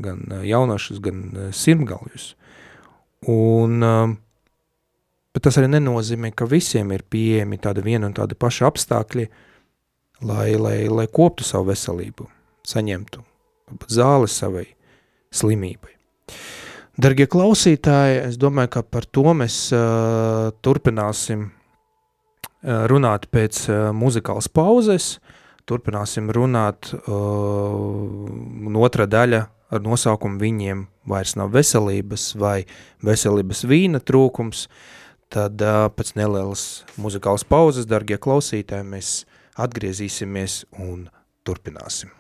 [0.02, 2.34] gan eh, jaunešus, gan eh, sirmgalvjus.
[3.32, 4.16] Un, eh,
[5.36, 9.28] bet tas arī nenozīmē, ka visiem ir pieejami tāda viena un tāda paša apstākļi,
[10.26, 12.30] lai, lai, lai koptu savu veselību,
[12.66, 13.24] saņemtu
[13.90, 14.68] zāli savai
[15.34, 15.92] slimībai.
[17.02, 21.50] Darbie klausītāji, es domāju, ka par to mēs uh, turpināsim
[22.64, 25.18] runāt pēc uh, muzikālas pauzes.
[25.18, 26.92] Uh, turpināsim runāt.
[27.06, 28.26] Uh,
[28.66, 32.60] un otra daļa ar nosaukumu Viņiem vairs nav veselības vai
[33.06, 34.68] veselības vīna trūkums.
[35.34, 39.16] Tad uh, pēc nelielas muzikālas pauzes, darbie klausītāji, mēs
[39.58, 41.08] atgriezīsimies un
[41.48, 42.14] turpināsim.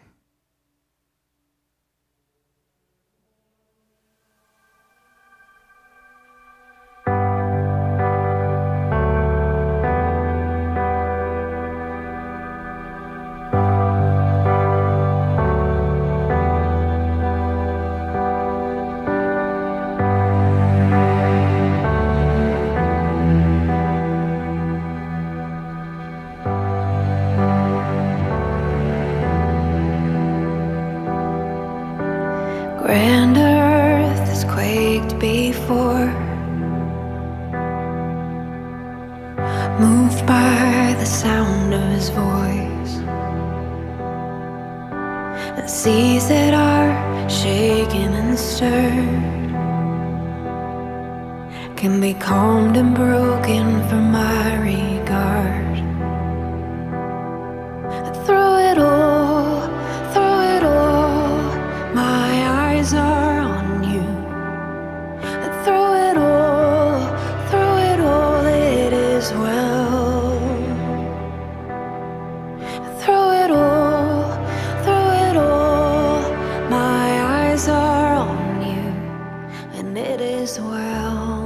[79.97, 81.43] it is well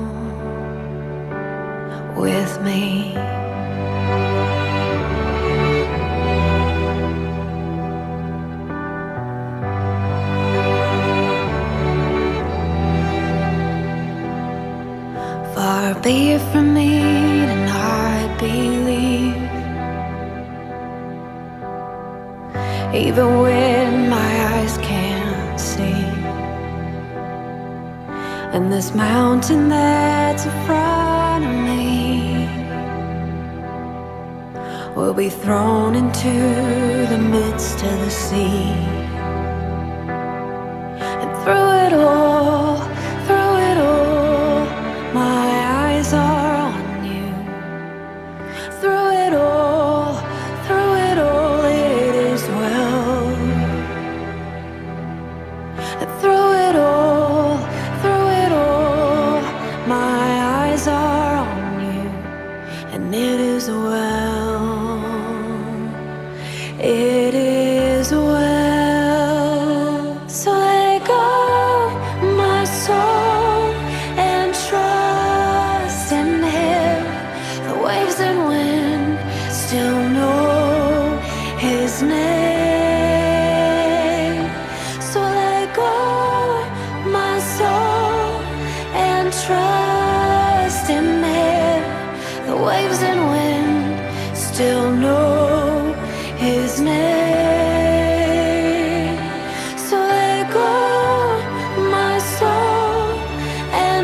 [2.15, 3.13] with me.
[15.53, 17.01] Far be it from me
[17.45, 19.35] to not believe,
[22.95, 23.48] even.
[28.89, 32.47] This mountain that's in front of me
[34.95, 36.33] will be thrown into
[37.07, 38.98] the midst of the sea.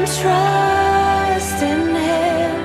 [0.06, 2.56] trust in him.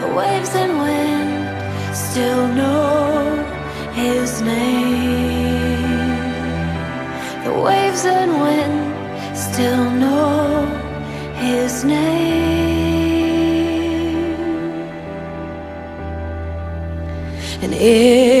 [0.00, 3.44] The waves and wind still know
[3.92, 5.90] his name.
[7.44, 10.66] The waves and wind still know
[11.36, 12.60] his name.
[17.62, 18.39] And it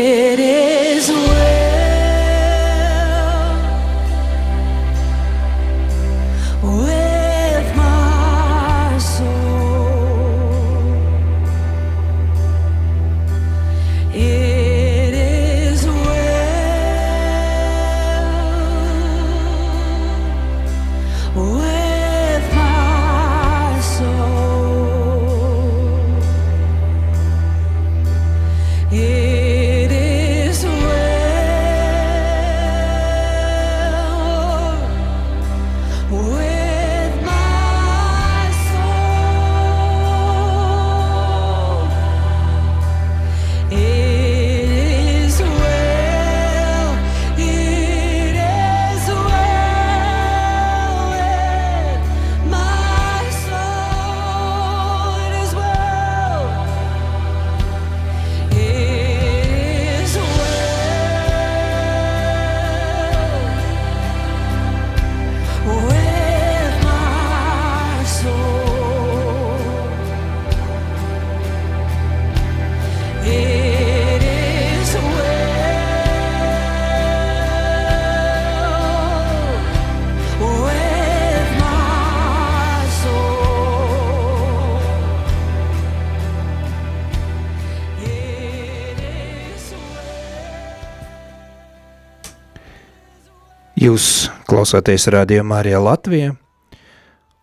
[93.80, 96.34] Jūs klausāties rādījumā arī Latvijā,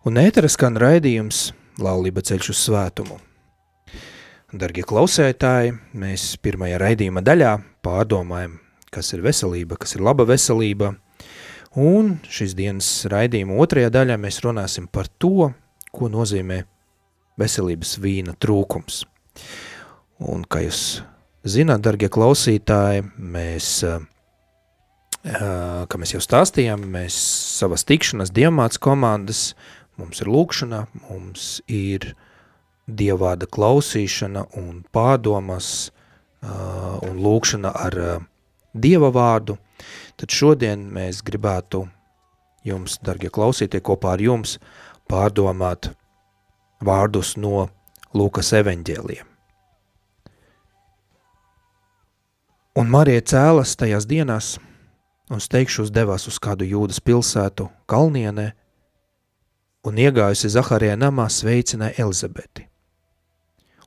[0.06, 1.48] un ētera skan raidījums
[1.82, 3.16] Laulība ceļš uz svētumu.
[4.54, 8.52] Dargie klausētāji, mēs pirmajā raidījuma daļā pārdomājam,
[8.94, 10.92] kas ir veselība, kas ir laba veselība,
[11.74, 15.48] un šīs dienas raidījuma otrajā daļā mēs runāsim par to,
[15.90, 16.60] ko nozīmē
[17.42, 19.00] veselības vīna trūkums.
[20.22, 21.00] Un, kā jūs
[21.42, 24.06] zināt, dargie klausītāji, mēs uh,
[25.24, 27.16] kā mēs jau stāstījām, mēs
[27.58, 29.54] savas tikšanas diamāts komandas,
[29.98, 32.14] mums ir lūkšana, mums ir
[32.86, 35.90] dievvārda klausīšana un pārdomas
[36.42, 37.98] un lūkšana ar
[38.74, 39.58] dieva vārdu,
[40.16, 41.88] tad šodien mēs gribētu
[42.64, 44.58] jums, dargie klausītie, kopā ar jums
[45.10, 45.92] pārdomāt
[46.84, 47.68] vārdus no
[48.16, 49.26] Lūkas eveņģēliem.
[52.78, 54.54] Un Marija cēlas tajās dienās–
[55.30, 58.48] un steigšus devās uz kādu jūdas pilsētu Kalnienē
[59.88, 62.66] un iegājusi Zaharijā namā sveicināja Elizabeti.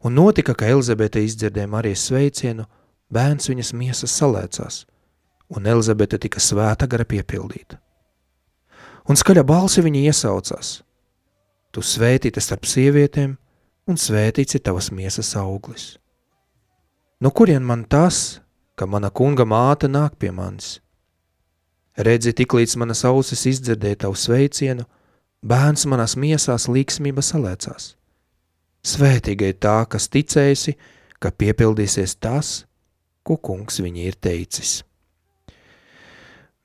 [0.02, 2.66] Un notika, ka Elizabete izdzirdēja Marijas sveicienu,
[3.14, 4.84] bērns viņas miesas salēcās,
[5.54, 7.78] un Elizabete tika svēta gara piepildīta.
[9.10, 10.82] Un skaļa balsi viņa iesaucās,
[11.74, 13.36] tu svētīta starp sievietēm,
[13.90, 15.98] un svētīts ir tavas miesas auglis.
[17.22, 18.42] No kurien man tas,
[18.76, 20.80] ka mana kunga māte nāk pie manis?
[21.98, 24.86] Redzi, tiklīdz manas ausis izdzirdēja tavu sveicienu,
[25.44, 27.96] bērns manās miesās līksmība salēcās.
[28.88, 30.78] Svētīga ir tā, kas ticējusi,
[31.22, 32.64] ka piepildīsies tas,
[33.28, 34.80] ko kungs viņi ir teicis.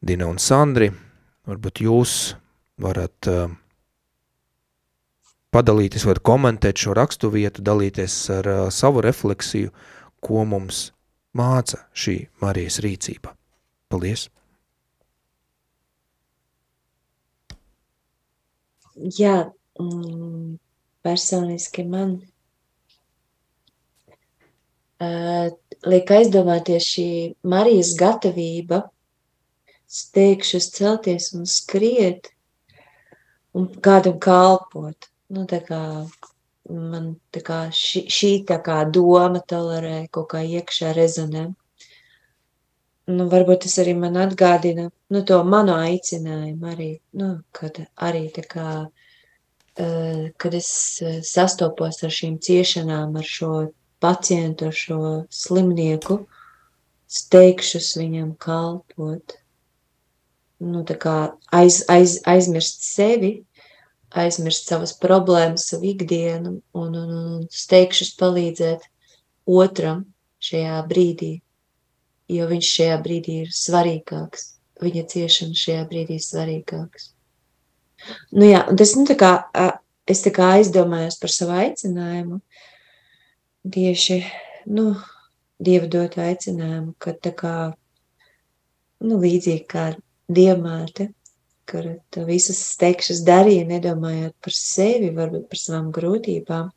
[0.01, 0.93] Dina un Sandri,
[1.49, 2.37] varbūt jūs
[2.81, 3.51] varat uh,
[5.51, 9.75] padalīties, varat komentēt šo rakstu vietu, dalīties ar uh, savu refleksiju,
[10.23, 10.93] ko mums
[11.37, 13.35] māca šī Marijas rīcība.
[13.91, 14.29] Paldies!
[18.97, 20.57] Jā, mm,
[21.05, 22.17] personiski man
[25.01, 25.49] uh,
[25.87, 27.09] liek aizdomāties šī
[27.47, 28.83] Marijas gatavība
[29.87, 32.33] steigšus celties un skriet
[33.57, 35.11] un kādam kalpot.
[35.33, 35.83] Nu, tā kā
[36.71, 41.49] man tā kā šī, šī tā kā doma tolerē kaut kā iekšā rezonē
[43.07, 46.91] nu, varbūt tas arī man atgādina nu, to manu aicinājumu arī,
[47.21, 50.71] nu, kad arī tā kā, uh, kad es
[51.03, 53.53] eh, sastopos ar šīm ciešanām, ar šo
[54.03, 56.21] pacientu, ar šo slimnieku,
[57.07, 59.39] steigšus viņam kalpot.
[60.67, 61.17] Nu, tā kā
[61.55, 63.33] aiz, aiz, aizmirst sevi,
[64.17, 68.87] aizmirst savas problēmas, savu ikdienu un, un, un steigšus palīdzēt
[69.47, 70.07] otram
[70.43, 71.37] šajā brīdī
[72.33, 74.53] jo viņš šajā brīdī ir svarīgāks.
[74.83, 77.11] Viņa ciešana šajā brīdī ir svarīgāks.
[78.37, 79.33] Nu jā, un tas, nu tā kā,
[80.07, 82.41] es tā kā aizdomājos par savu aicinājumu,
[83.73, 84.21] tieši,
[84.71, 84.91] nu,
[85.57, 87.55] Dieva dotu aicinājumu, ka tā kā,
[89.01, 89.87] nu, līdzīgi kā
[90.29, 91.07] diamāte,
[91.71, 96.69] kur tu visas steikšas darīja, nedomājot par sevi, varbūt par savām grūtībām,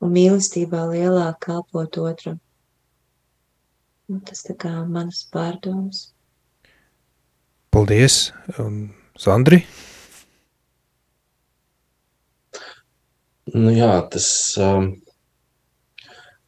[0.00, 2.40] un mīlestībā lielāk kalpot otram.
[4.10, 6.08] Nu, tas tā kā manas pārdomas.
[7.70, 9.60] Paldies, um, Sandri.
[13.54, 14.26] Nu jā, tas,
[14.58, 14.88] um,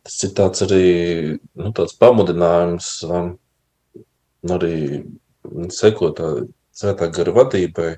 [0.03, 0.89] tas ir tāds arī
[1.39, 3.31] nu, tāds pamudinājums um,
[4.57, 4.75] arī
[5.71, 6.33] sekot tā
[6.75, 7.93] svētā gara vadībai,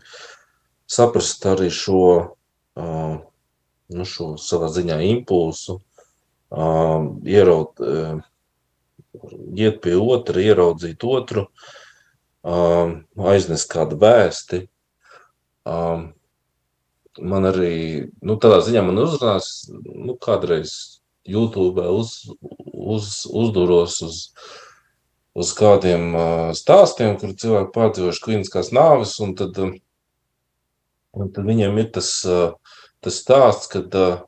[0.85, 2.05] saprast arī šo,
[2.77, 3.17] uh,
[3.97, 5.81] nu, šo savā ziņā impulsu,
[6.53, 8.21] uh, ieraut, uh,
[9.57, 11.47] iet pie otra, ieraudzīt otru,
[12.43, 12.99] um,
[13.33, 14.65] aiznest kādu vēsti.
[15.65, 16.11] Um,
[17.21, 22.17] man arī, nu, tādā ziņā man uzrunās, nu, kādreiz YouTube uz,
[22.73, 24.19] uz, uzduros uz,
[25.35, 29.59] uz kādiem uh, stāstiem, kur cilvēki pārdzīvojuši kliniskās nāves, un tad,
[31.15, 34.25] un tad viņiem ir tas, uh, tas stāsts, kad uh,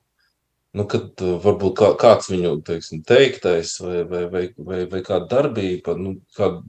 [0.76, 5.28] nu, kad uh, varbūt kā, kāds viņu teiksim, teiktais vai, vai, vai, vai, vai kāda
[5.30, 6.60] darbība nu, kād,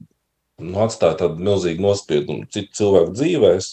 [0.64, 3.72] nu, atstāja tādu milzīgu nospiedumu citu cilvēku dzīvēs,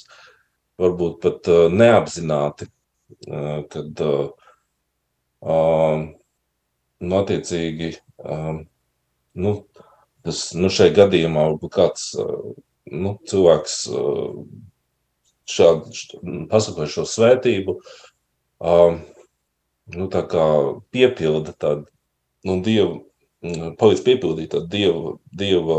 [0.82, 2.68] varbūt pat uh, neapzināti,
[3.28, 4.34] uh, kad uh,
[7.04, 8.58] nu, attiecīgi uh,
[9.46, 9.56] nu,
[10.26, 12.10] tas, nu, šai gadījumā varbūt kāds
[12.90, 13.80] nu, cilvēks
[15.54, 18.96] šādu pasakoju šo svētību, uh,
[19.92, 20.08] nu,
[20.94, 21.86] piepilda tādu
[22.44, 23.04] nu, dievu,
[23.44, 25.78] mm, palīdz piepildīt tādu dievu, dievu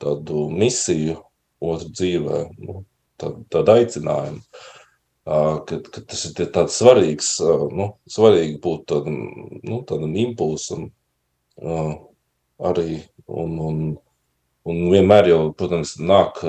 [0.00, 1.18] tādu misiju,
[1.60, 2.84] otru dzīvē, nu,
[3.20, 4.44] tādu, tādu aicinājumu.
[5.30, 7.34] Ka, ka tas ir tāds svarīgs,
[7.76, 9.18] nu, svarīgi būt tādam,
[9.62, 10.88] nu, tādam impulsam
[11.60, 13.02] arī.
[13.30, 13.82] Un, un,
[14.66, 16.40] un vienmēr jau, protams, nāk,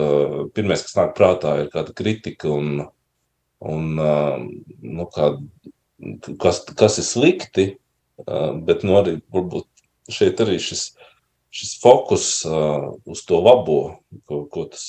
[0.56, 2.88] pirmais, kas nāk prātā, ir kāda kritika un,
[3.62, 5.36] un nu, kā,
[6.42, 7.68] kas, kas ir slikti,
[8.68, 9.68] bet nu, arī varbūt
[10.12, 10.92] šeit arī šis,
[11.54, 13.80] šis fokus uz to labo,
[14.30, 14.86] ko, ko tas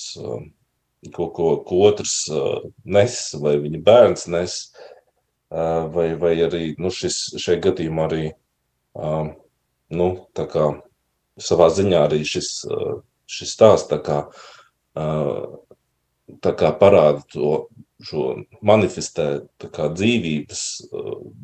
[1.11, 2.15] ko, ko, ko otrs
[2.85, 4.59] nes, vai viņa bērns nes,
[5.51, 8.25] vai, vai arī nu, šis, šajā gadījumā arī
[9.93, 10.09] nu,
[10.39, 10.69] kā,
[11.43, 12.53] savā ziņā arī šis,
[13.27, 14.21] šis stāsts tā kā,
[16.43, 17.55] tā kā parāda to
[18.07, 18.25] šo
[18.65, 19.27] manifestē
[19.63, 20.63] kā dzīvības,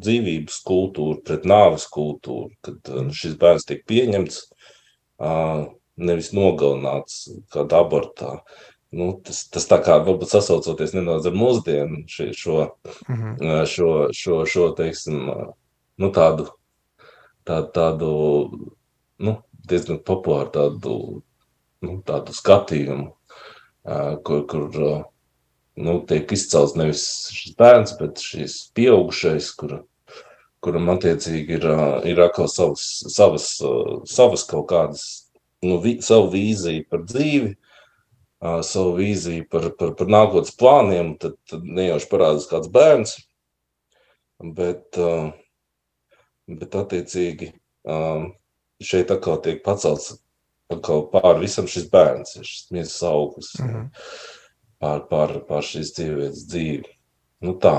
[0.04, 4.40] dzīvības kultūru pret nāves kultūru, kad nu, šis bērns tiek pieņemts,
[5.98, 8.38] nevis nogalināts kādā abortā.
[8.94, 12.61] Nu, tas, tas tā kā varbūt sasaucoties nedaudz ar mūsdienu šo, šo,
[13.09, 13.66] -hmm.
[13.68, 15.18] šo, šo, šo teiksim,
[15.98, 16.48] nu, tādu,
[17.44, 18.12] tādu, tādu
[19.18, 19.36] nu,
[19.68, 20.96] diezgan populāru tādu,
[21.84, 23.12] nu, tādu skatījumu,
[24.24, 24.68] kur, kur
[25.79, 27.05] nu, tiek izcelts nevis
[27.35, 29.79] šis bērns, bet šis pieaugušais, kur,
[30.64, 31.66] kuram attiecīgi ir,
[32.11, 33.49] ir atkal savas, savas,
[34.11, 35.07] savas kaut kādas,
[35.64, 37.55] nu, vi, savu vīziju par dzīvi,
[38.66, 43.16] savu vīziju par, par, par nākotnes plāniem, tad, tad nejauši parādās kāds bērns.
[44.39, 44.95] Bet,
[46.47, 47.51] bet attiecīgi
[48.79, 50.12] šeit atkal tiek pacelts
[50.70, 53.87] atkal pāri visam šis bērns, šis miesas auglis, mm -hmm.
[54.83, 56.95] Pār, pār, pār šīs dzīvības dzīvi.
[57.47, 57.74] Nu tā.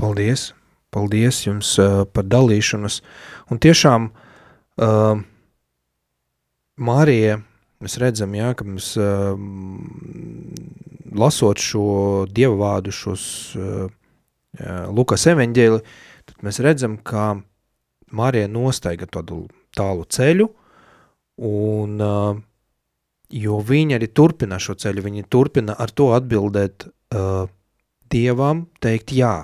[0.00, 0.52] Paldies!
[0.94, 3.00] Paldies jums uh, par dalīšanos.
[3.50, 5.18] Un tiešām uh,
[6.78, 7.40] Mārija
[7.84, 9.34] Mēs redzam, jā, ka mums uh,
[11.20, 11.82] lasot šo
[12.32, 13.24] dievu vārdu, šos
[13.60, 13.90] uh,
[14.94, 15.82] Lukas evaņģēli,
[16.30, 17.34] tad mēs redzam, ka
[18.14, 19.42] Marija nostaiga tādu
[19.76, 20.48] tālu ceļu,
[21.50, 22.40] un, uh,
[23.34, 27.46] jo viņa arī turpina šo ceļu, viņa turpina ar to atbildēt uh,
[28.12, 29.34] dievam, teikt jā.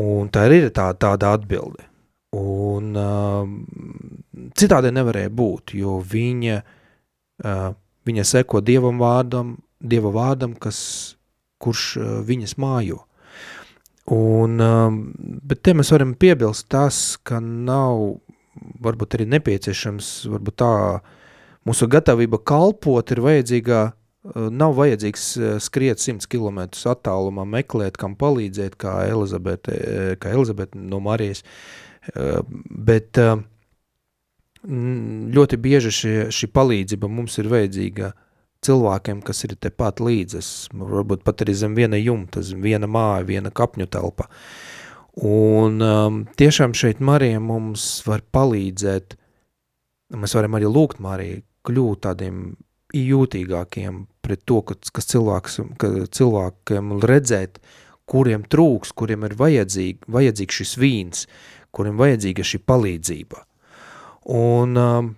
[0.00, 1.84] Un tā ir tā, tāda atbilde.
[2.32, 3.44] Un uh,
[4.56, 6.58] citādi nevarēja būt, jo viņa,
[7.44, 7.66] uh,
[8.08, 10.78] viņa seko Dievam vārdam, Dieva vārdam, kas,
[11.60, 13.02] kurš uh, viņas mājo.
[14.16, 14.88] Un, uh,
[15.44, 18.22] bet te mēs varam piebilst tas, ka nav
[18.82, 20.72] varbūt arī nepieciešams, varbūt tā
[21.68, 28.18] mūsu gatavība kalpot ir vajadzīgā, uh, nav vajadzīgs uh, skriet 100 km attālumā, meklēt, kam
[28.18, 29.78] palīdzēt, kā Elizabete,
[30.22, 31.44] kā Elizabete no Marijas,
[32.12, 33.18] Bet
[34.62, 38.12] ļoti bieži šie, šī palīdzība mums ir vajadzīga
[38.62, 43.50] cilvēkiem, kas ir tepat līdzes, varbūt pat arī zem viena jumta, zem viena māja, viena
[43.50, 44.28] kapņu telpa.
[45.18, 49.16] Un um, tiešām šeit Marija mums var palīdzēt,
[50.14, 52.42] mēs varam arī lūgt Mariju kļūt tādiem
[52.96, 57.62] jūtīgākiem pret to, kas, cilvēks, ka cilvēkiem redzēt,
[58.10, 61.26] kuriem trūks, kuriem ir vajadzīgi, vajadzīgs šis vīns,
[61.72, 63.42] kuriem vajadzīga šī palīdzība.
[64.32, 65.10] Un um,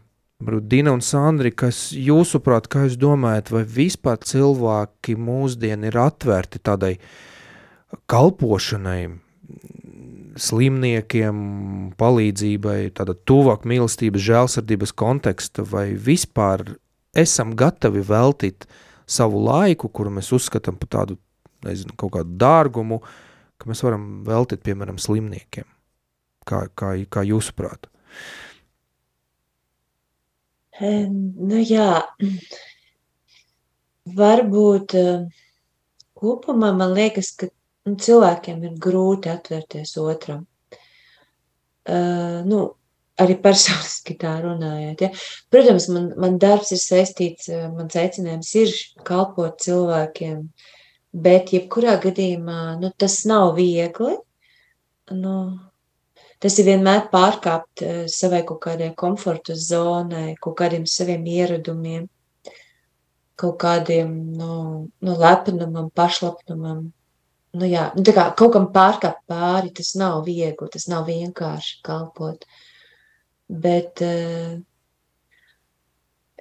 [0.44, 6.96] Dina un Sandri, kas jūsuprāt, kā jūs domājat, vai vispār cilvēki mūsdien ir atvērti tādai
[8.10, 9.14] kalpošanai,
[10.40, 11.36] slimniekiem,
[11.98, 16.64] palīdzībai, tāda tuvāk mīlestības, žēlsardības konteksta, vai vispār
[17.14, 18.66] esam gatavi veltīt
[19.06, 21.18] savu laiku, kuru mēs uzskatām par tādu,
[21.66, 23.00] nezinu, kaut kādu dārgumu,
[23.60, 25.68] ka mēs varam veltīt, piemēram, slimniekiem.
[26.44, 27.88] Kā, kā, kā jūsuprāt?
[30.82, 32.02] Nu jā,
[34.18, 34.96] varbūt
[36.18, 37.48] kopumā man liekas, ka
[37.84, 40.46] nu, cilvēkiem ir grūti atvērties otram.
[41.84, 42.64] Uh, nu,
[43.20, 45.04] arī personiski tā runājot.
[45.04, 45.10] Ja?
[45.52, 48.72] Protams, man, man darbs ir saistīts, mans aicinājums ir
[49.06, 50.40] kalpot cilvēkiem,
[51.14, 54.16] bet jebkurā gadījumā nu, tas nav viegli.
[55.12, 55.36] Nu,
[56.42, 62.08] tas ir vienmēr pārkāpt eh, savai kaut kādai komforta zonai, kaut kādiem saviem ieradumiem,
[63.38, 64.54] kaut kādiem nu,
[65.04, 66.88] nu, lepnumam, pašlapnumam.
[67.54, 72.46] Nu, jā, nu, kā, kaut kam pārkāpt pāri, tas nav viegli, tas nav vienkārši kalpot.
[73.48, 74.56] Bet, uh,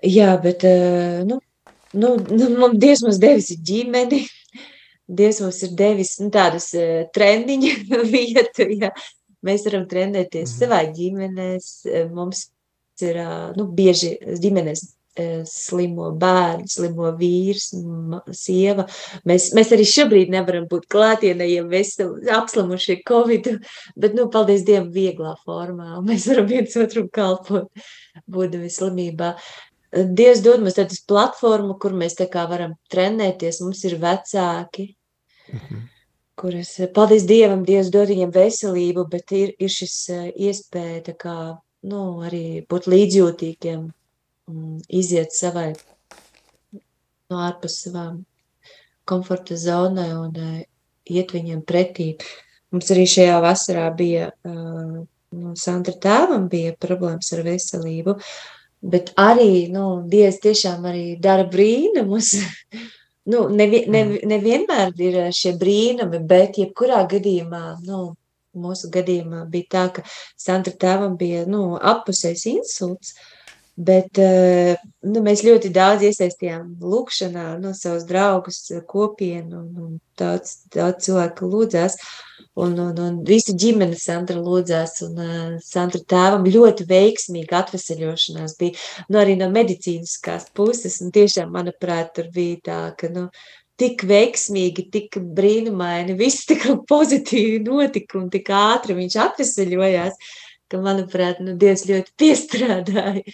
[0.01, 1.39] jā, bet, uh, nu,
[1.93, 4.23] nu, nu, Dievs mums devis ģimeni,
[5.21, 7.75] Dievs mums ir devis nu, tādas uh, trendiņa
[8.15, 8.89] vietu, jā,
[9.43, 10.59] Mēs varam trenēties mm -hmm.
[10.61, 11.47] savā ģimenē.
[12.15, 12.45] Mums
[13.03, 13.17] ir
[13.57, 14.85] nu, bieži ģimenēs
[15.45, 17.69] slimo bērnu, slimo vīrs,
[18.33, 18.85] sieva.
[19.29, 23.51] Mēs, mēs arī šobrīd nevaram būt klātienē, ja mēs apslimuši Covid,
[23.95, 26.01] bet, nu, paldies Dievam, vieglā formā.
[26.07, 27.69] Mēs varam viens otru kalpot,
[28.29, 29.35] būdami slimībā.
[29.93, 33.61] Dievs dod mums tādu platformu, kur mēs tā kā varam trenēties.
[33.61, 34.87] Mums ir vecāki,
[35.53, 35.83] mhm.
[36.41, 39.99] kuras, paldies Dievam, Dievs dod viņiem veselību, bet ir, ir šis
[40.33, 41.35] iespēja tā kā,
[41.85, 43.91] nu, arī būt līdzjūtīgiem
[44.91, 45.71] iziet savai
[47.31, 48.23] no ārpus savām
[49.09, 50.63] komforta zonai un uh,
[51.09, 52.13] iet viņiem pretī.
[52.73, 58.15] Mums arī šajā vasarā bija, uh, nu, Sandra tēvam bija problēmas ar veselību,
[58.93, 62.35] bet arī, nu, Dievs tiešām arī dara brīnumus.
[63.31, 64.25] nu, nevi, ne, mm.
[64.33, 68.05] nevienmēr ir šie brīnumi, bet jebkurā gadījumā, nu,
[68.53, 70.03] mūsu gadījumā bija tā, ka
[70.39, 73.42] Sandra tēvam bija, nu, appusējs insults, uh,
[73.73, 80.59] Bet eh, nu, mēs ļoti daudz iesaistījām lūkšanā, no savus draugus, kopienu, un, un daudz,
[80.75, 81.97] daudz cilvēku lūdzās.
[82.53, 88.77] Un, un, un visa ģimene Sandra lūdzās, un uh, Sandra tēvam ļoti veiksmīga atvesaļošanās bija,
[89.07, 93.25] nu, arī no medicīniskās puses, un tiešām, manuprāt, tur bija tā, ka, nu,
[93.81, 100.21] tik veiksmīgi, tik brīnumaini, viss tik pozitīvi notika un tik ātri viņš atvesaļojās,
[100.69, 103.25] ka, manuprāt, nu, Dievs ļoti piestrādāja.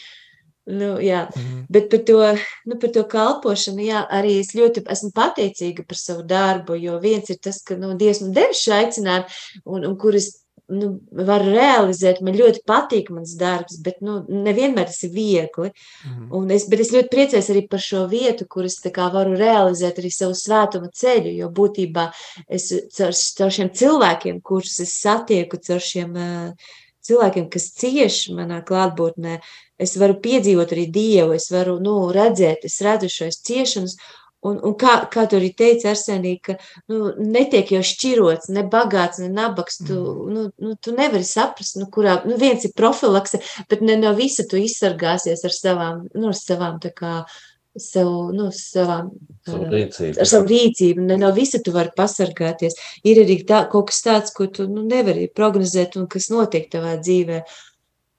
[0.70, 1.62] Nu, jā, mm.
[1.72, 2.18] bet par to,
[2.70, 7.30] nu, par to kalpošanu, jā, arī es ļoti esmu pateicīga par savu darbu, jo viens
[7.32, 10.28] ir tas, ka, nu, Dievs man devis šo aicinājumu, un, un kur es,
[10.70, 10.92] nu,
[11.26, 15.72] varu realizēt, man ļoti patīk mans darbs, bet, nu, nevienmēr tas ir viegli,
[16.06, 16.28] mm.
[16.38, 19.98] un es, bet es ļoti priecājos arī par šo vietu, kur es, kā, varu realizēt
[20.04, 22.06] arī savu svētuma ceļu, jo būtībā
[22.46, 26.70] es caur, caur šiem cilvēkiem, kurus es satieku, caur šiem uh,
[27.10, 32.66] cilvēkiem, kas cieši manā klātbūtnē, uh, es varu piedzīvot arī Dievu, es varu nu, redzēt,
[32.68, 34.00] es redzu šos ciešanas.
[34.48, 36.54] Un, un kā, kā tu arī teici, Arsenī, ka
[36.88, 39.82] nu, netiek jau šķirots, ne bagāts, ne nabaks.
[39.84, 40.30] Tu, mm.
[40.32, 44.48] nu, nu, tu nevari saprast, nu, kurā nu, viens ir profilakse, bet ne no visa
[44.48, 47.14] tu izsargāsies ar savām, nu, ar savām tā kā,
[47.76, 49.12] sev, nu, savām,
[49.44, 50.16] savu rīcību.
[50.24, 51.08] ar savu rīcību.
[51.12, 52.80] Ne no visa tu vari pasargāties.
[53.04, 56.96] Ir arī tā, kaut kas tāds, ko tu nu, nevari prognozēt un kas notiek tavā
[57.04, 57.44] dzīvē.
[57.44, 57.66] Uh,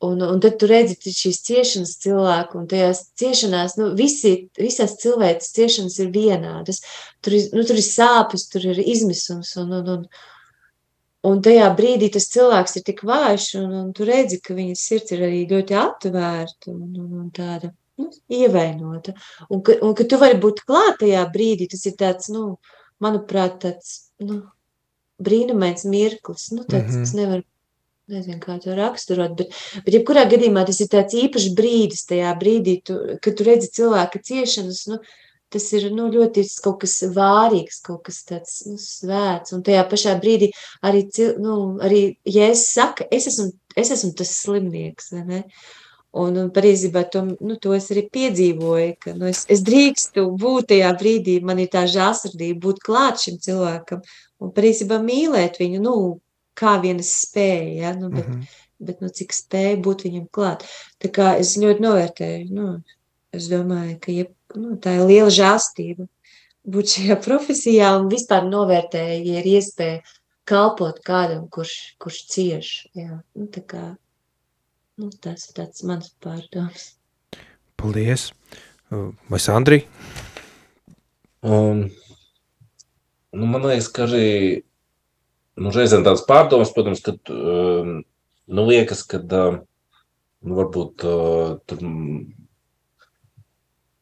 [0.00, 5.52] Un, un tad tu redzi šīs ciešanas cilvēku, un tajās ciešanās, nu, visi, visās cilvēces
[5.58, 6.80] ciešanas ir vienādas.
[7.20, 10.06] Tur ir, nu, tur ir sāpes, tur ir izmisums, un, un, un,
[11.28, 15.12] un tajā brīdī tas cilvēks ir tik vājš, un, un tu redzi, ka viņa sirds
[15.12, 17.68] ir arī ļoti atvērta un, un, un tāda
[18.00, 18.08] nu,
[18.40, 19.12] ievainota.
[19.52, 22.54] Un ka, un ka tu vari būt klāt tajā brīdī, tas ir tāds, nu,
[23.04, 24.40] manuprāt, tāds, nu,
[25.20, 27.04] brīnumains mirklis, nu, tāds, mm -hmm.
[27.04, 27.44] kas nevar
[28.10, 29.56] nezinu, kā to raksturot, bet,
[29.86, 34.22] bet jebkurā gadījumā tas ir tāds īpašs brīdis tajā brīdī, tu, kad tu redzi cilvēka
[34.26, 35.00] ciešanas, nu,
[35.50, 39.54] tas ir nu, ļoti kaut kas vārīgs, kaut kas tāds nu, svēts.
[39.56, 40.52] Un tajā pašā brīdī
[40.86, 41.04] arī,
[41.42, 45.44] nu, arī ja es saku, es esmu, es esmu tas slimnieks, vai ne?
[46.20, 50.72] Un, un patiesībā to, nu, to es arī piedzīvoju, ka nu, es, es drīkstu būt
[50.72, 54.02] tajā brīdī, man ir tā žāsardība būt klāt šim cilvēkam
[54.42, 55.94] un patiesībā mīlēt viņu, nu,
[56.60, 57.92] kā vienas spēja, ja?
[57.96, 58.62] nu, bet, mm -hmm.
[58.90, 60.64] bet nu, cik spēja būt viņam klāt.
[61.02, 62.70] Tā kā es ļoti novērtēju, nu,
[63.32, 66.06] es domāju, ka jeb, nu, tā ir liela žāstība
[66.64, 70.00] būt šajā profesijā un vispār novērtēju, ja ir iespēja
[70.50, 72.70] kalpot kādam, kurš, kurš cieš.
[72.98, 73.84] Jā, nu, tā kā,
[74.98, 76.94] nu, tas ir tāds mans pārdoms.
[77.80, 78.30] Paldies.
[79.30, 79.84] Vai Sandri?
[81.46, 81.86] Um,
[83.32, 84.64] nu, man liekas, ka arī
[85.58, 88.00] nu, reizēm tādas pārdomas, protams, ka um,
[88.50, 91.06] nu, liekas, ka nu, varbūt
[91.70, 91.82] tur,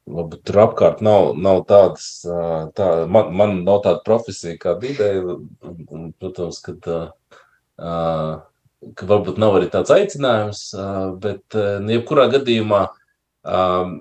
[0.09, 2.11] varbūt tur apkārt nav, nav tādas,
[2.77, 7.01] tā, man, man nav tāda profesija kā un, protams, ka,
[7.79, 10.69] uh, ka varbūt nav arī tāds aicinājums,
[11.23, 12.85] bet nu, jebkurā gadījumā
[13.43, 13.99] um,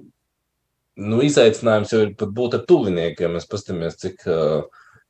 [0.98, 3.36] nu, izaicinājums jau ir pat būt ar tuviniekiem.
[3.38, 4.66] Mēs paskatāmies, cik uh,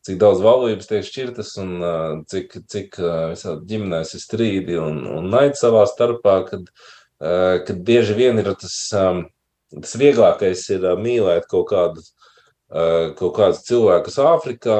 [0.07, 5.03] cik daudz valības tiek šķirtas un uh, cik, cik uh, visādi ģimenēs ir strīdi un,
[5.19, 6.69] un naidi savā starpā, kad,
[7.21, 12.05] uh, kad bieži vien ir tas, tas vieglākais ir uh, mīlēt kaut kādu,
[12.71, 14.79] uh, kaut kādus cilvēkus Āfrikā,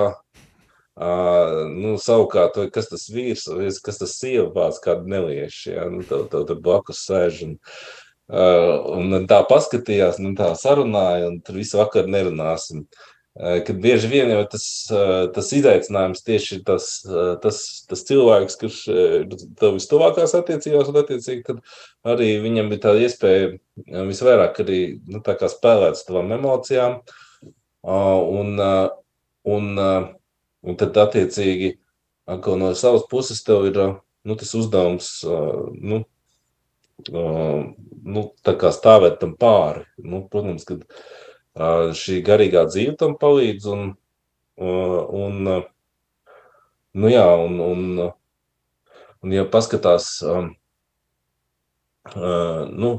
[0.97, 3.43] Uh, nu, savukārt, kas tas vīrs,
[3.85, 7.51] kas tas sieva vārds, kāda nelieši, ja, nu, tev, tev tur blakus sēž un,
[8.33, 12.87] uh, un tā paskatījās, nu, tā sarunāja, un tur visu vakaru nerunāsim.
[13.37, 14.65] Kad bieži vien jau tas,
[15.35, 16.87] tas izaicinājums tieši ir tas,
[17.43, 17.59] tas,
[17.89, 19.27] tas cilvēks, kurš ir
[19.59, 21.61] tev vistuvākās attiecībās, un attiecīgi tad
[22.15, 23.51] arī viņam ir tā iespēja
[24.09, 26.97] visvairāk arī nu, tā kā spēlēt ar tavām emocijām,
[27.85, 28.57] un,
[29.57, 31.75] un, un tad attiecīgi
[32.27, 33.77] no savas puses tev ir
[34.27, 35.11] nu, tas uzdevums,
[35.77, 36.01] nu,
[37.13, 38.23] nu,
[38.73, 39.85] stāvēt tam pāri.
[40.01, 40.79] Nu, protams, ka
[41.57, 43.67] šī garīgā dzīve tam palīdz.
[43.73, 43.89] Un,
[44.57, 45.41] un,
[46.93, 47.81] nu, jā, un, un,
[49.23, 50.09] un ja paskatās,
[52.15, 52.93] nu,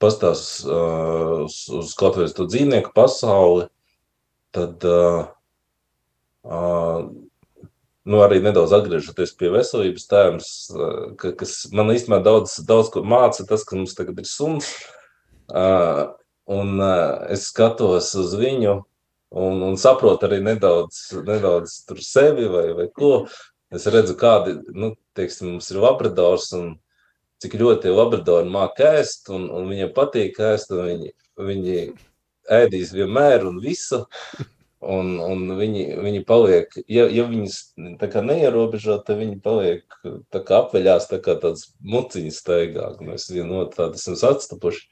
[0.00, 0.38] pastāv
[1.44, 3.68] uz, uz kaut vai to dzīvnieku pasauli,
[4.54, 4.86] tad
[8.10, 10.48] nu, arī nedaudz atgriežoties pie veselības tēmas,
[11.20, 14.72] ka, kas man īstenībā daudz, daudz ko māca, tas, ka mums tagad ir suns.
[15.50, 16.14] Uh,
[16.50, 18.80] un uh, es skatos uz viņu
[19.30, 23.26] un, un saprotu arī nedaudz, nedaudz sevi vai, vai ko.
[23.70, 26.72] Es redzu, kādi, nu, teiksim, mums ir labradors un
[27.40, 31.76] cik ļoti labradori māk ēst un, un viņiem patīk ēst un viņi, viņi
[32.50, 34.04] ēdīs vienmēr un visu.
[34.80, 39.84] Un, un viņi, viņi paliek, ja, ja viņas neierobežo, tad viņi paliek
[40.32, 44.86] tā kā apveļās, tā kā tāds muciņas staigā, un mēs vienu no tādu esam atstapuši.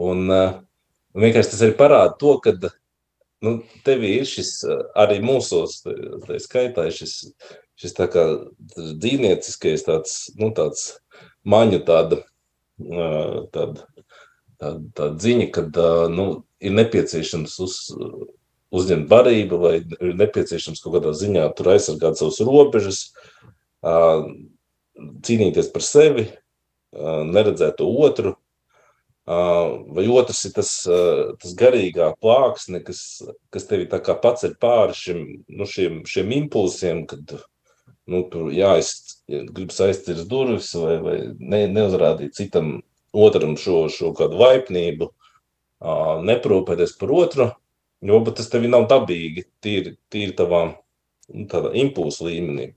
[0.00, 0.32] Un,
[1.14, 2.54] un vienkārši tas arī parāda to, ka
[3.42, 3.54] nu,
[3.86, 4.54] tevī ir šis
[4.98, 7.16] arī mūsos, tā skaitā šis,
[7.80, 8.26] šis tā kā
[8.76, 10.92] dzīvnieciskais tāds, nu, tāds
[11.48, 12.22] maņu tāda,
[13.54, 13.88] tāda,
[14.58, 15.82] tāda, tāda ziņa, kad
[16.14, 16.28] nu,
[16.62, 17.80] ir nepieciešams uz
[18.72, 23.02] uzņemt barību, vai ir nepieciešams kaut kādā ziņā tur aizsargāt savus robežas,
[25.26, 26.30] cīnīties par sevi,
[26.92, 28.36] neredzēt to otru,
[29.96, 30.72] vai otrs ir tas,
[31.42, 33.22] tas garīgā plāksne, kas,
[33.54, 37.36] kas tevi paceļ pāri šim, nu, šiem, šiem impulsiem, kad
[38.10, 38.94] nu, tur jāiz,
[39.28, 42.78] gribas aizcirs durvis vai, vai ne, neuzrādīt citam
[43.12, 45.10] otram šo, šo kādu vaipnību,
[46.26, 47.50] neprūpēties par otru,
[48.02, 52.72] Jo, tas tev nav dabīgi, tīri, tīri tavā nu, impulsu līmenī.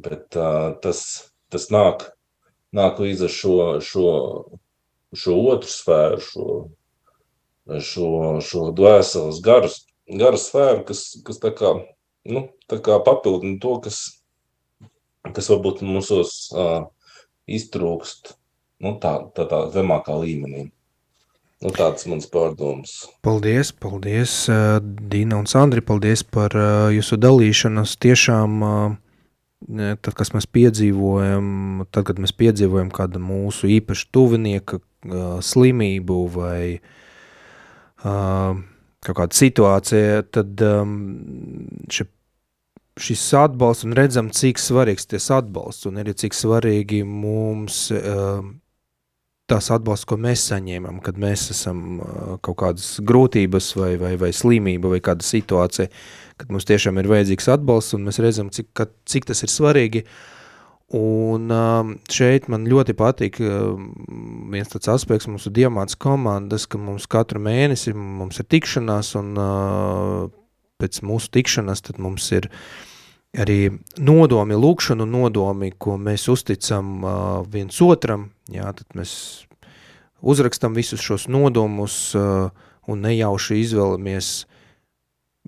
[0.00, 1.02] Bet uh, tas,
[1.52, 2.06] tas nāk,
[2.72, 4.06] nāk līdz ar šo, šo,
[5.16, 6.46] šo otru sfēru, šo,
[7.90, 8.10] šo,
[8.44, 9.70] šo dvēseles garu,
[10.20, 11.74] garu sfēru, kas, kas tā kā,
[12.30, 14.02] nu, tā kā papildina to, kas,
[15.34, 16.84] kas varbūt mūsos uh,
[17.50, 18.34] iztrūkst
[18.80, 20.68] nu, tā, tā, tā zemākā līmenī.
[21.60, 22.94] Nu, tāds mans pārdoms.
[23.24, 24.32] Paldies, paldies,
[24.80, 26.56] Dīna un Sandri, paldies par
[26.94, 27.98] jūsu dalīšanos.
[28.00, 28.62] Tiešām,
[30.00, 36.62] tad, kas mēs piedzīvojam, tad, kad mēs piedzīvojam kādu mūsu īpaši tuvinieka slimību vai
[38.00, 40.64] kaut kādu situāciju, tad
[41.92, 42.06] še,
[43.00, 47.86] šis atbalsts un redzam, cik svarīgs tas atbalsts un arī cik svarīgi mums
[49.50, 52.00] tās atbalsts, ko mēs saņēmam, kad mēs esam
[52.44, 55.90] kaut kādas grūtības vai, vai, vai slimība vai kāda situācija,
[56.40, 60.04] kad mums tiešām ir vajadzīgs atbalsts un mēs redzam, cik, ka, cik tas ir svarīgi.
[60.96, 61.52] Un
[62.10, 68.42] šeit man ļoti patīk viens tāds aspekts mūsu diamāts komandas, ka mums katru mēnesi mums
[68.42, 69.36] ir tikšanās un
[70.82, 72.50] pēc mūsu tikšanās tad mums ir
[73.38, 73.70] arī
[74.02, 77.06] nodomi, lūkšanu nodomi, ko mēs uzticam
[77.52, 79.12] viens otram, Jā, tad mēs
[80.26, 82.50] uzrakstam visus šos nodomus uh,
[82.90, 84.30] un nejauši izvēlamies,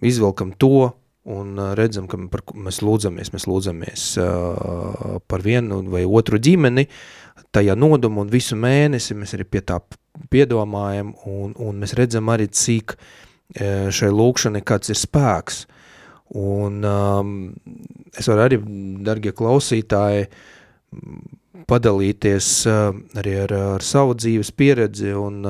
[0.06, 0.92] izvelkam to
[1.24, 6.88] un uh, redzam, ka mēs lūdzamies, mēs lūdzamies uh, par vienu vai otru ģimeni,
[7.54, 9.78] tajā nodomu un visu mēnesi mēs arī pie tā
[10.32, 15.66] piedomājam un, un mēs redzam arī, cik uh, šai lūkšanai kāds ir spēks.
[16.42, 17.32] Un um,
[18.16, 18.58] es varu arī,
[19.04, 20.30] dargie klausītāji,
[21.68, 22.46] padalīties
[23.20, 25.44] arī ar, ar savu dzīves pieredzi un,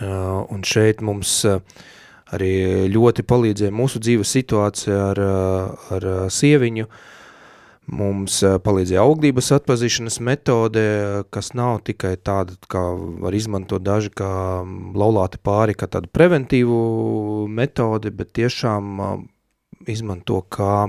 [0.00, 1.34] un šeit mums
[2.32, 2.52] arī
[2.92, 5.20] ļoti palīdzēja mūsu dzīves situācija ar,
[5.96, 6.88] ar sieviņu,
[7.92, 10.84] mums palīdzēja auglības atpazīšanas metode,
[11.34, 12.82] kas nav tikai tāda, kā
[13.24, 14.30] var izmantot daži kā
[14.96, 16.78] laulāti pāri, kā tādu preventīvu
[17.52, 19.02] metodi, bet tiešām
[19.90, 20.86] izmanto kā,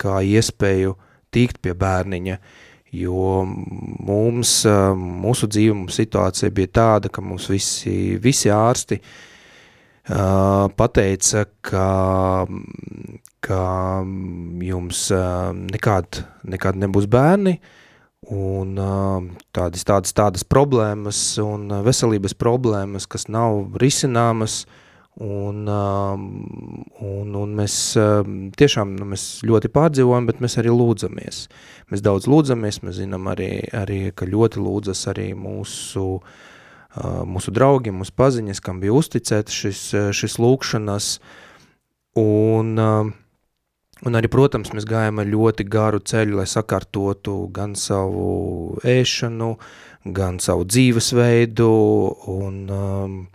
[0.00, 0.94] kā iespēju
[1.34, 2.38] tikt pie bērniņa,
[2.94, 4.60] jo mums,
[4.94, 9.16] mūsu dzīve, mums situācija bija tāda, ka mums visi, visi ārsti uh,
[10.04, 11.88] pateica, ka,
[13.44, 13.60] ka
[14.68, 17.58] jums uh, nekād, nekād nebūs bērni,
[18.34, 19.26] un uh,
[19.56, 24.64] tādas, tādas, tādas problēmas un veselības problēmas, kas nav risināmas,
[25.22, 27.74] Un, un, un mēs
[28.58, 31.44] tiešām nu, mēs ļoti pārdzīvojam, bet mēs arī lūdzamies.
[31.92, 36.18] Mēs daudz lūdzamies, mēs zinām arī, arī ka ļoti lūdzas arī mūsu,
[37.02, 39.82] mūsu draugi, mūsu paziņas, kam bija uzticēta šis,
[40.14, 41.10] šis lūkšanas.
[42.20, 49.56] Un, un arī, protams, mēs gājām ar ļoti garu ceļu, lai sakārtotu gan savu ēšanu,
[50.14, 51.70] gan savu dzīvesveidu
[52.34, 53.30] un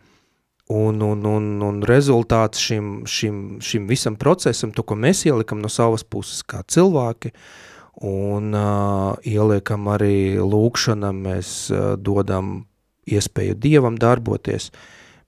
[0.69, 5.69] Un, un, un, un rezultāts šim, šim, šim visam procesam, to, ko mēs ielikam no
[5.73, 7.31] savas puses kā cilvēki,
[8.05, 12.68] un uh, ieliekam arī lūkšanam, mēs uh, dodam
[13.09, 14.69] iespēju Dievam darboties.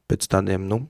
[0.09, 0.83] Pēc tādiem, nu,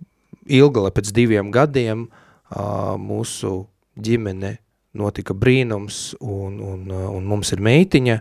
[0.49, 3.65] ilgala pēc diviem gadiem uh, mūsu
[4.01, 4.57] ģimene
[4.97, 8.19] notika brīnums, un, un, un mums ir meitiņa,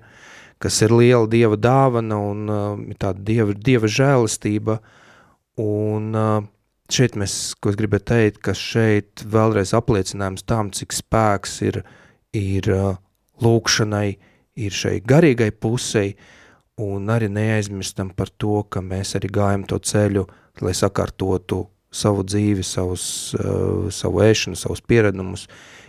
[0.63, 4.79] kas ir liela Dieva dāvana un tāda Dieva, Dieva žēlistība,
[5.61, 6.15] Un
[6.91, 11.83] šeit mēs, ko es gribēju teikt, ka šeit vēlreiz apliecinājums tam, cik spēks ir,
[12.37, 12.69] ir
[13.43, 14.09] lūkšanai,
[14.61, 16.15] ir šai garīgai pusei,
[16.81, 20.27] un arī neaizmirstam par to, ka mēs arī gājam to ceļu,
[20.65, 23.05] lai sakārtotu savu dzīvi, savus,
[23.39, 25.47] uh, savu ēšanu, savus pieradumus,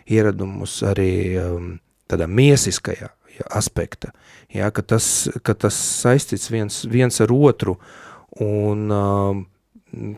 [0.10, 1.12] ieradumus arī
[1.42, 1.72] um,
[2.10, 4.12] tādā miesiskajā ja, aspekta,
[4.54, 7.78] ja, ka, tas, ka tas saistīts viens, viens ar otru,
[8.42, 9.46] un um,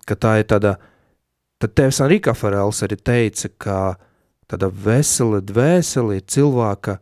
[0.08, 0.78] ka tā ir tāda,
[1.62, 3.80] tad tevs Enrika Farels arī teica, ka
[4.50, 7.00] tāda vesela dvēsele ir cilvēka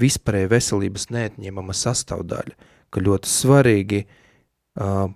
[0.00, 2.56] vispārēja veselības neatņemama sastāvdaļa,
[2.94, 5.08] ka ļoti svarīgi uh,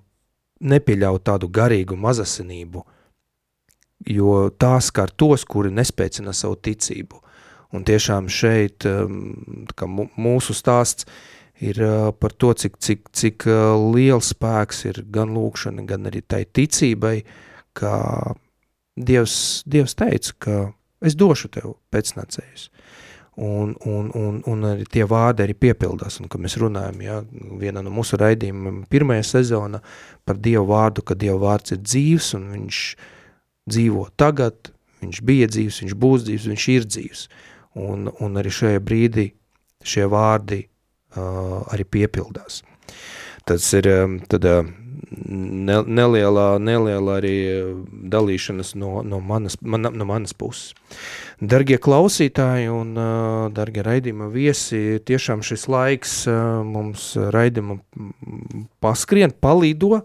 [0.58, 2.84] nepieļaut tādu garīgu mazasinību,
[4.18, 7.22] jo tās skar tos, kuri nespēcina savu ticību.
[7.76, 9.66] Un tiešām šeit um,
[10.16, 11.06] mūsu stāsts
[11.60, 11.80] ir
[12.20, 13.46] par to, cik, cik, cik
[13.92, 17.16] liels spēks ir gan lūkšana, gan arī tai ticībai,
[17.76, 17.94] ka
[18.98, 20.56] Dievs, Dievs teica, ka
[21.04, 22.68] es došu tev pēcnācējus.
[23.38, 27.18] Un, un, un, un arī tie vārdi arī piepildās, un ka mēs runājam, ja,
[27.60, 29.78] viena no mūsu raidījumiem pirmajā sezona
[30.26, 32.80] par Dievu vārdu, ka Dievu vārds ir dzīvs, un viņš
[33.70, 34.72] dzīvo tagad,
[35.04, 37.22] viņš bija dzīvs, viņš būs dzīvs, viņš ir dzīvs.
[37.78, 39.28] Un, un arī šajā brīdī
[39.86, 40.64] šie vārdi
[41.14, 42.64] arī piepildās.
[43.46, 43.86] Tas ir
[44.28, 44.58] tādā
[45.28, 47.36] ne, nelielā, nelielā arī
[48.12, 50.74] dalīšanas no, no, manas, man, no manas puses.
[51.38, 57.78] Dargie klausītāji un uh, dargie raidījuma viesi, tiešām šis laiks uh, mums raidījuma
[58.82, 60.00] paskrien, palīdo,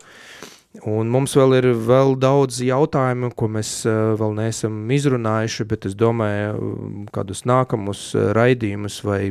[0.89, 3.75] un mums vēl ir vēl daudz jautājumu, ko mēs
[4.19, 9.21] vēl neesam izrunājuši, bet es domāju, kādus nākamus raidījumus vai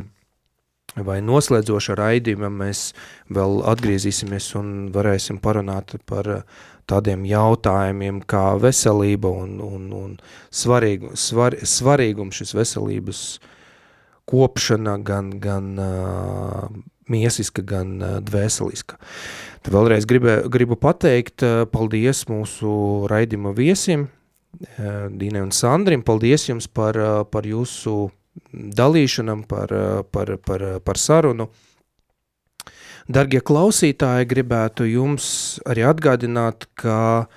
[1.01, 2.91] vai noslēdzoša raidījuma mēs
[3.33, 6.43] vēl atgriezīsimies un varēsim parunāt par eh,
[6.89, 10.15] tādiem jautājumiem kā veselība un, un, un
[10.53, 13.21] svarīgu, svar, svarīgums šis veselības
[14.29, 16.67] kopšana gan, gan uh,
[17.11, 18.95] miesiska, gan uh, dvēseliska.
[19.63, 22.71] Tad vēlreiz gribē, gribu pateikt uh, paldies mūsu
[23.11, 28.13] raidījuma viesim, uh, Dīne un Sandrim, paldies jums par, uh, par jūsu
[28.53, 29.73] dalīšanam, par,
[30.11, 31.49] par, par, par sarunu.
[33.11, 35.25] Dargie klausītāji, gribētu jums
[35.67, 37.27] arī atgādināt, ka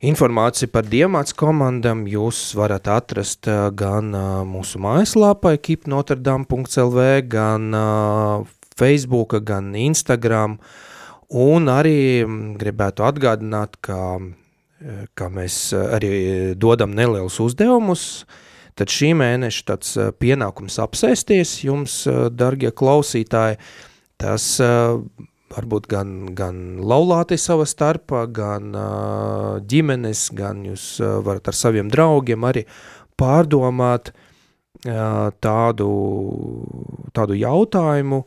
[0.00, 4.14] informāciju par Diemāts komandam jūs varat atrast gan
[4.48, 7.76] mūsu mājaslāpā ekipnotrdam.lv, gan
[8.80, 10.56] Facebook, gan Instagram,
[11.28, 12.24] un arī
[12.56, 14.16] gribētu atgādināt, ka,
[15.12, 16.14] ka mēs arī
[16.56, 18.46] dodam nelielus uzdevumus, uh,
[18.80, 22.00] Tad šī mēneša tāds pienākums apsēsties jums,
[22.32, 23.58] dargie klausītāji,
[24.20, 24.46] tas
[25.50, 28.72] varbūt gan, gan laulāti sava starpā, gan
[29.68, 30.86] ģimenes, gan jūs
[31.26, 32.64] varat ar saviem draugiem arī
[33.20, 34.14] pārdomāt
[35.44, 35.90] tādu,
[37.12, 38.22] tādu jautājumu,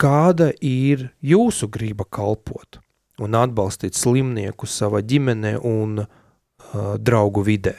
[0.00, 2.80] kāda ir jūsu griba kalpot
[3.22, 6.08] un atbalstīt slimnieku savā ģimenē un uh,
[6.98, 7.76] draugu vidē.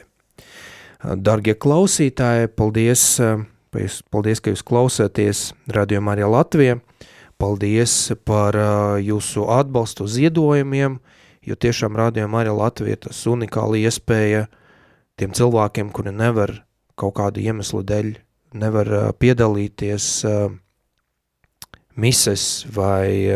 [1.13, 3.03] Dargie klausītāji, paldies,
[4.09, 6.79] paldies, ka jūs klausāties Radio Marija Latvija.
[7.37, 8.55] Paldies par
[9.03, 10.97] jūsu atbalstu ziedojumiem,
[11.45, 14.45] jo tiešām Radio Marija Latvija tas unikāli iespēja
[15.19, 16.55] tiem cilvēkiem, kuri nevar
[16.97, 18.15] kaut kādu iemeslu dēļ,
[18.55, 20.07] nevar piedalīties
[21.99, 23.29] mises vai,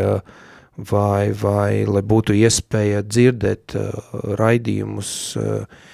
[0.90, 3.76] vai, vai lai būtu iespēja dzirdēt
[4.40, 5.88] raidījumus, uh,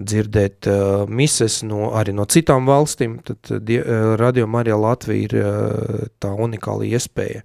[0.00, 3.60] dzirdēt uh, mises no, arī no citām valstīm, tad uh,
[4.20, 5.46] Radio Marija Latvija ir uh,
[6.22, 7.42] tā unikāla iespēja.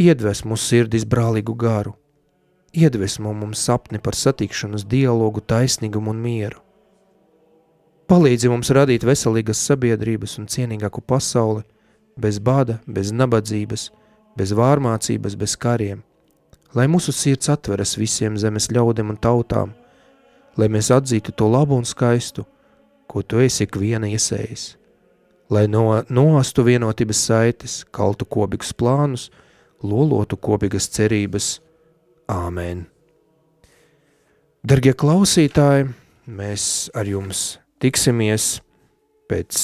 [0.00, 1.92] iedves mūsu sirdis brālīgu garu,
[2.72, 6.62] iedvesmo mums sapni par satikšanos, dialogu, taisnīgumu un mieru.
[8.10, 11.62] Palīdzi mums radīt veselīgas sabiedrības un cienīgāku pasauli,
[12.18, 13.90] bez bada, bez nabadzības,
[14.38, 16.00] bez vārmācības, bez kariem,
[16.74, 19.76] lai mūsu sirds atveras visiem zemes ļaudiem un tautām,
[20.56, 22.46] lai mēs atzītu to labu un skaistu,
[23.06, 24.64] ko tu esi ikviena iesējis,
[25.50, 29.28] lai no, noastu vienotības saites, kaltu kopīgus plānus,
[29.82, 31.58] lolotu kopīgas cerības.
[32.30, 32.86] Āmen!
[34.60, 35.88] Dargie klausītāji,
[36.28, 36.64] mēs
[36.94, 38.58] ar jums tiksimies
[39.30, 39.62] pēc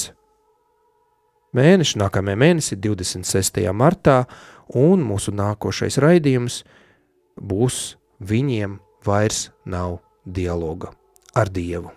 [1.57, 3.61] mēneša, nākamajā mēnesī, 26.
[3.77, 4.23] martā,
[4.73, 6.63] un mūsu nākošais raidījums
[7.37, 10.95] būs viņiem vairs nav dialoga
[11.37, 11.97] ar Dievu.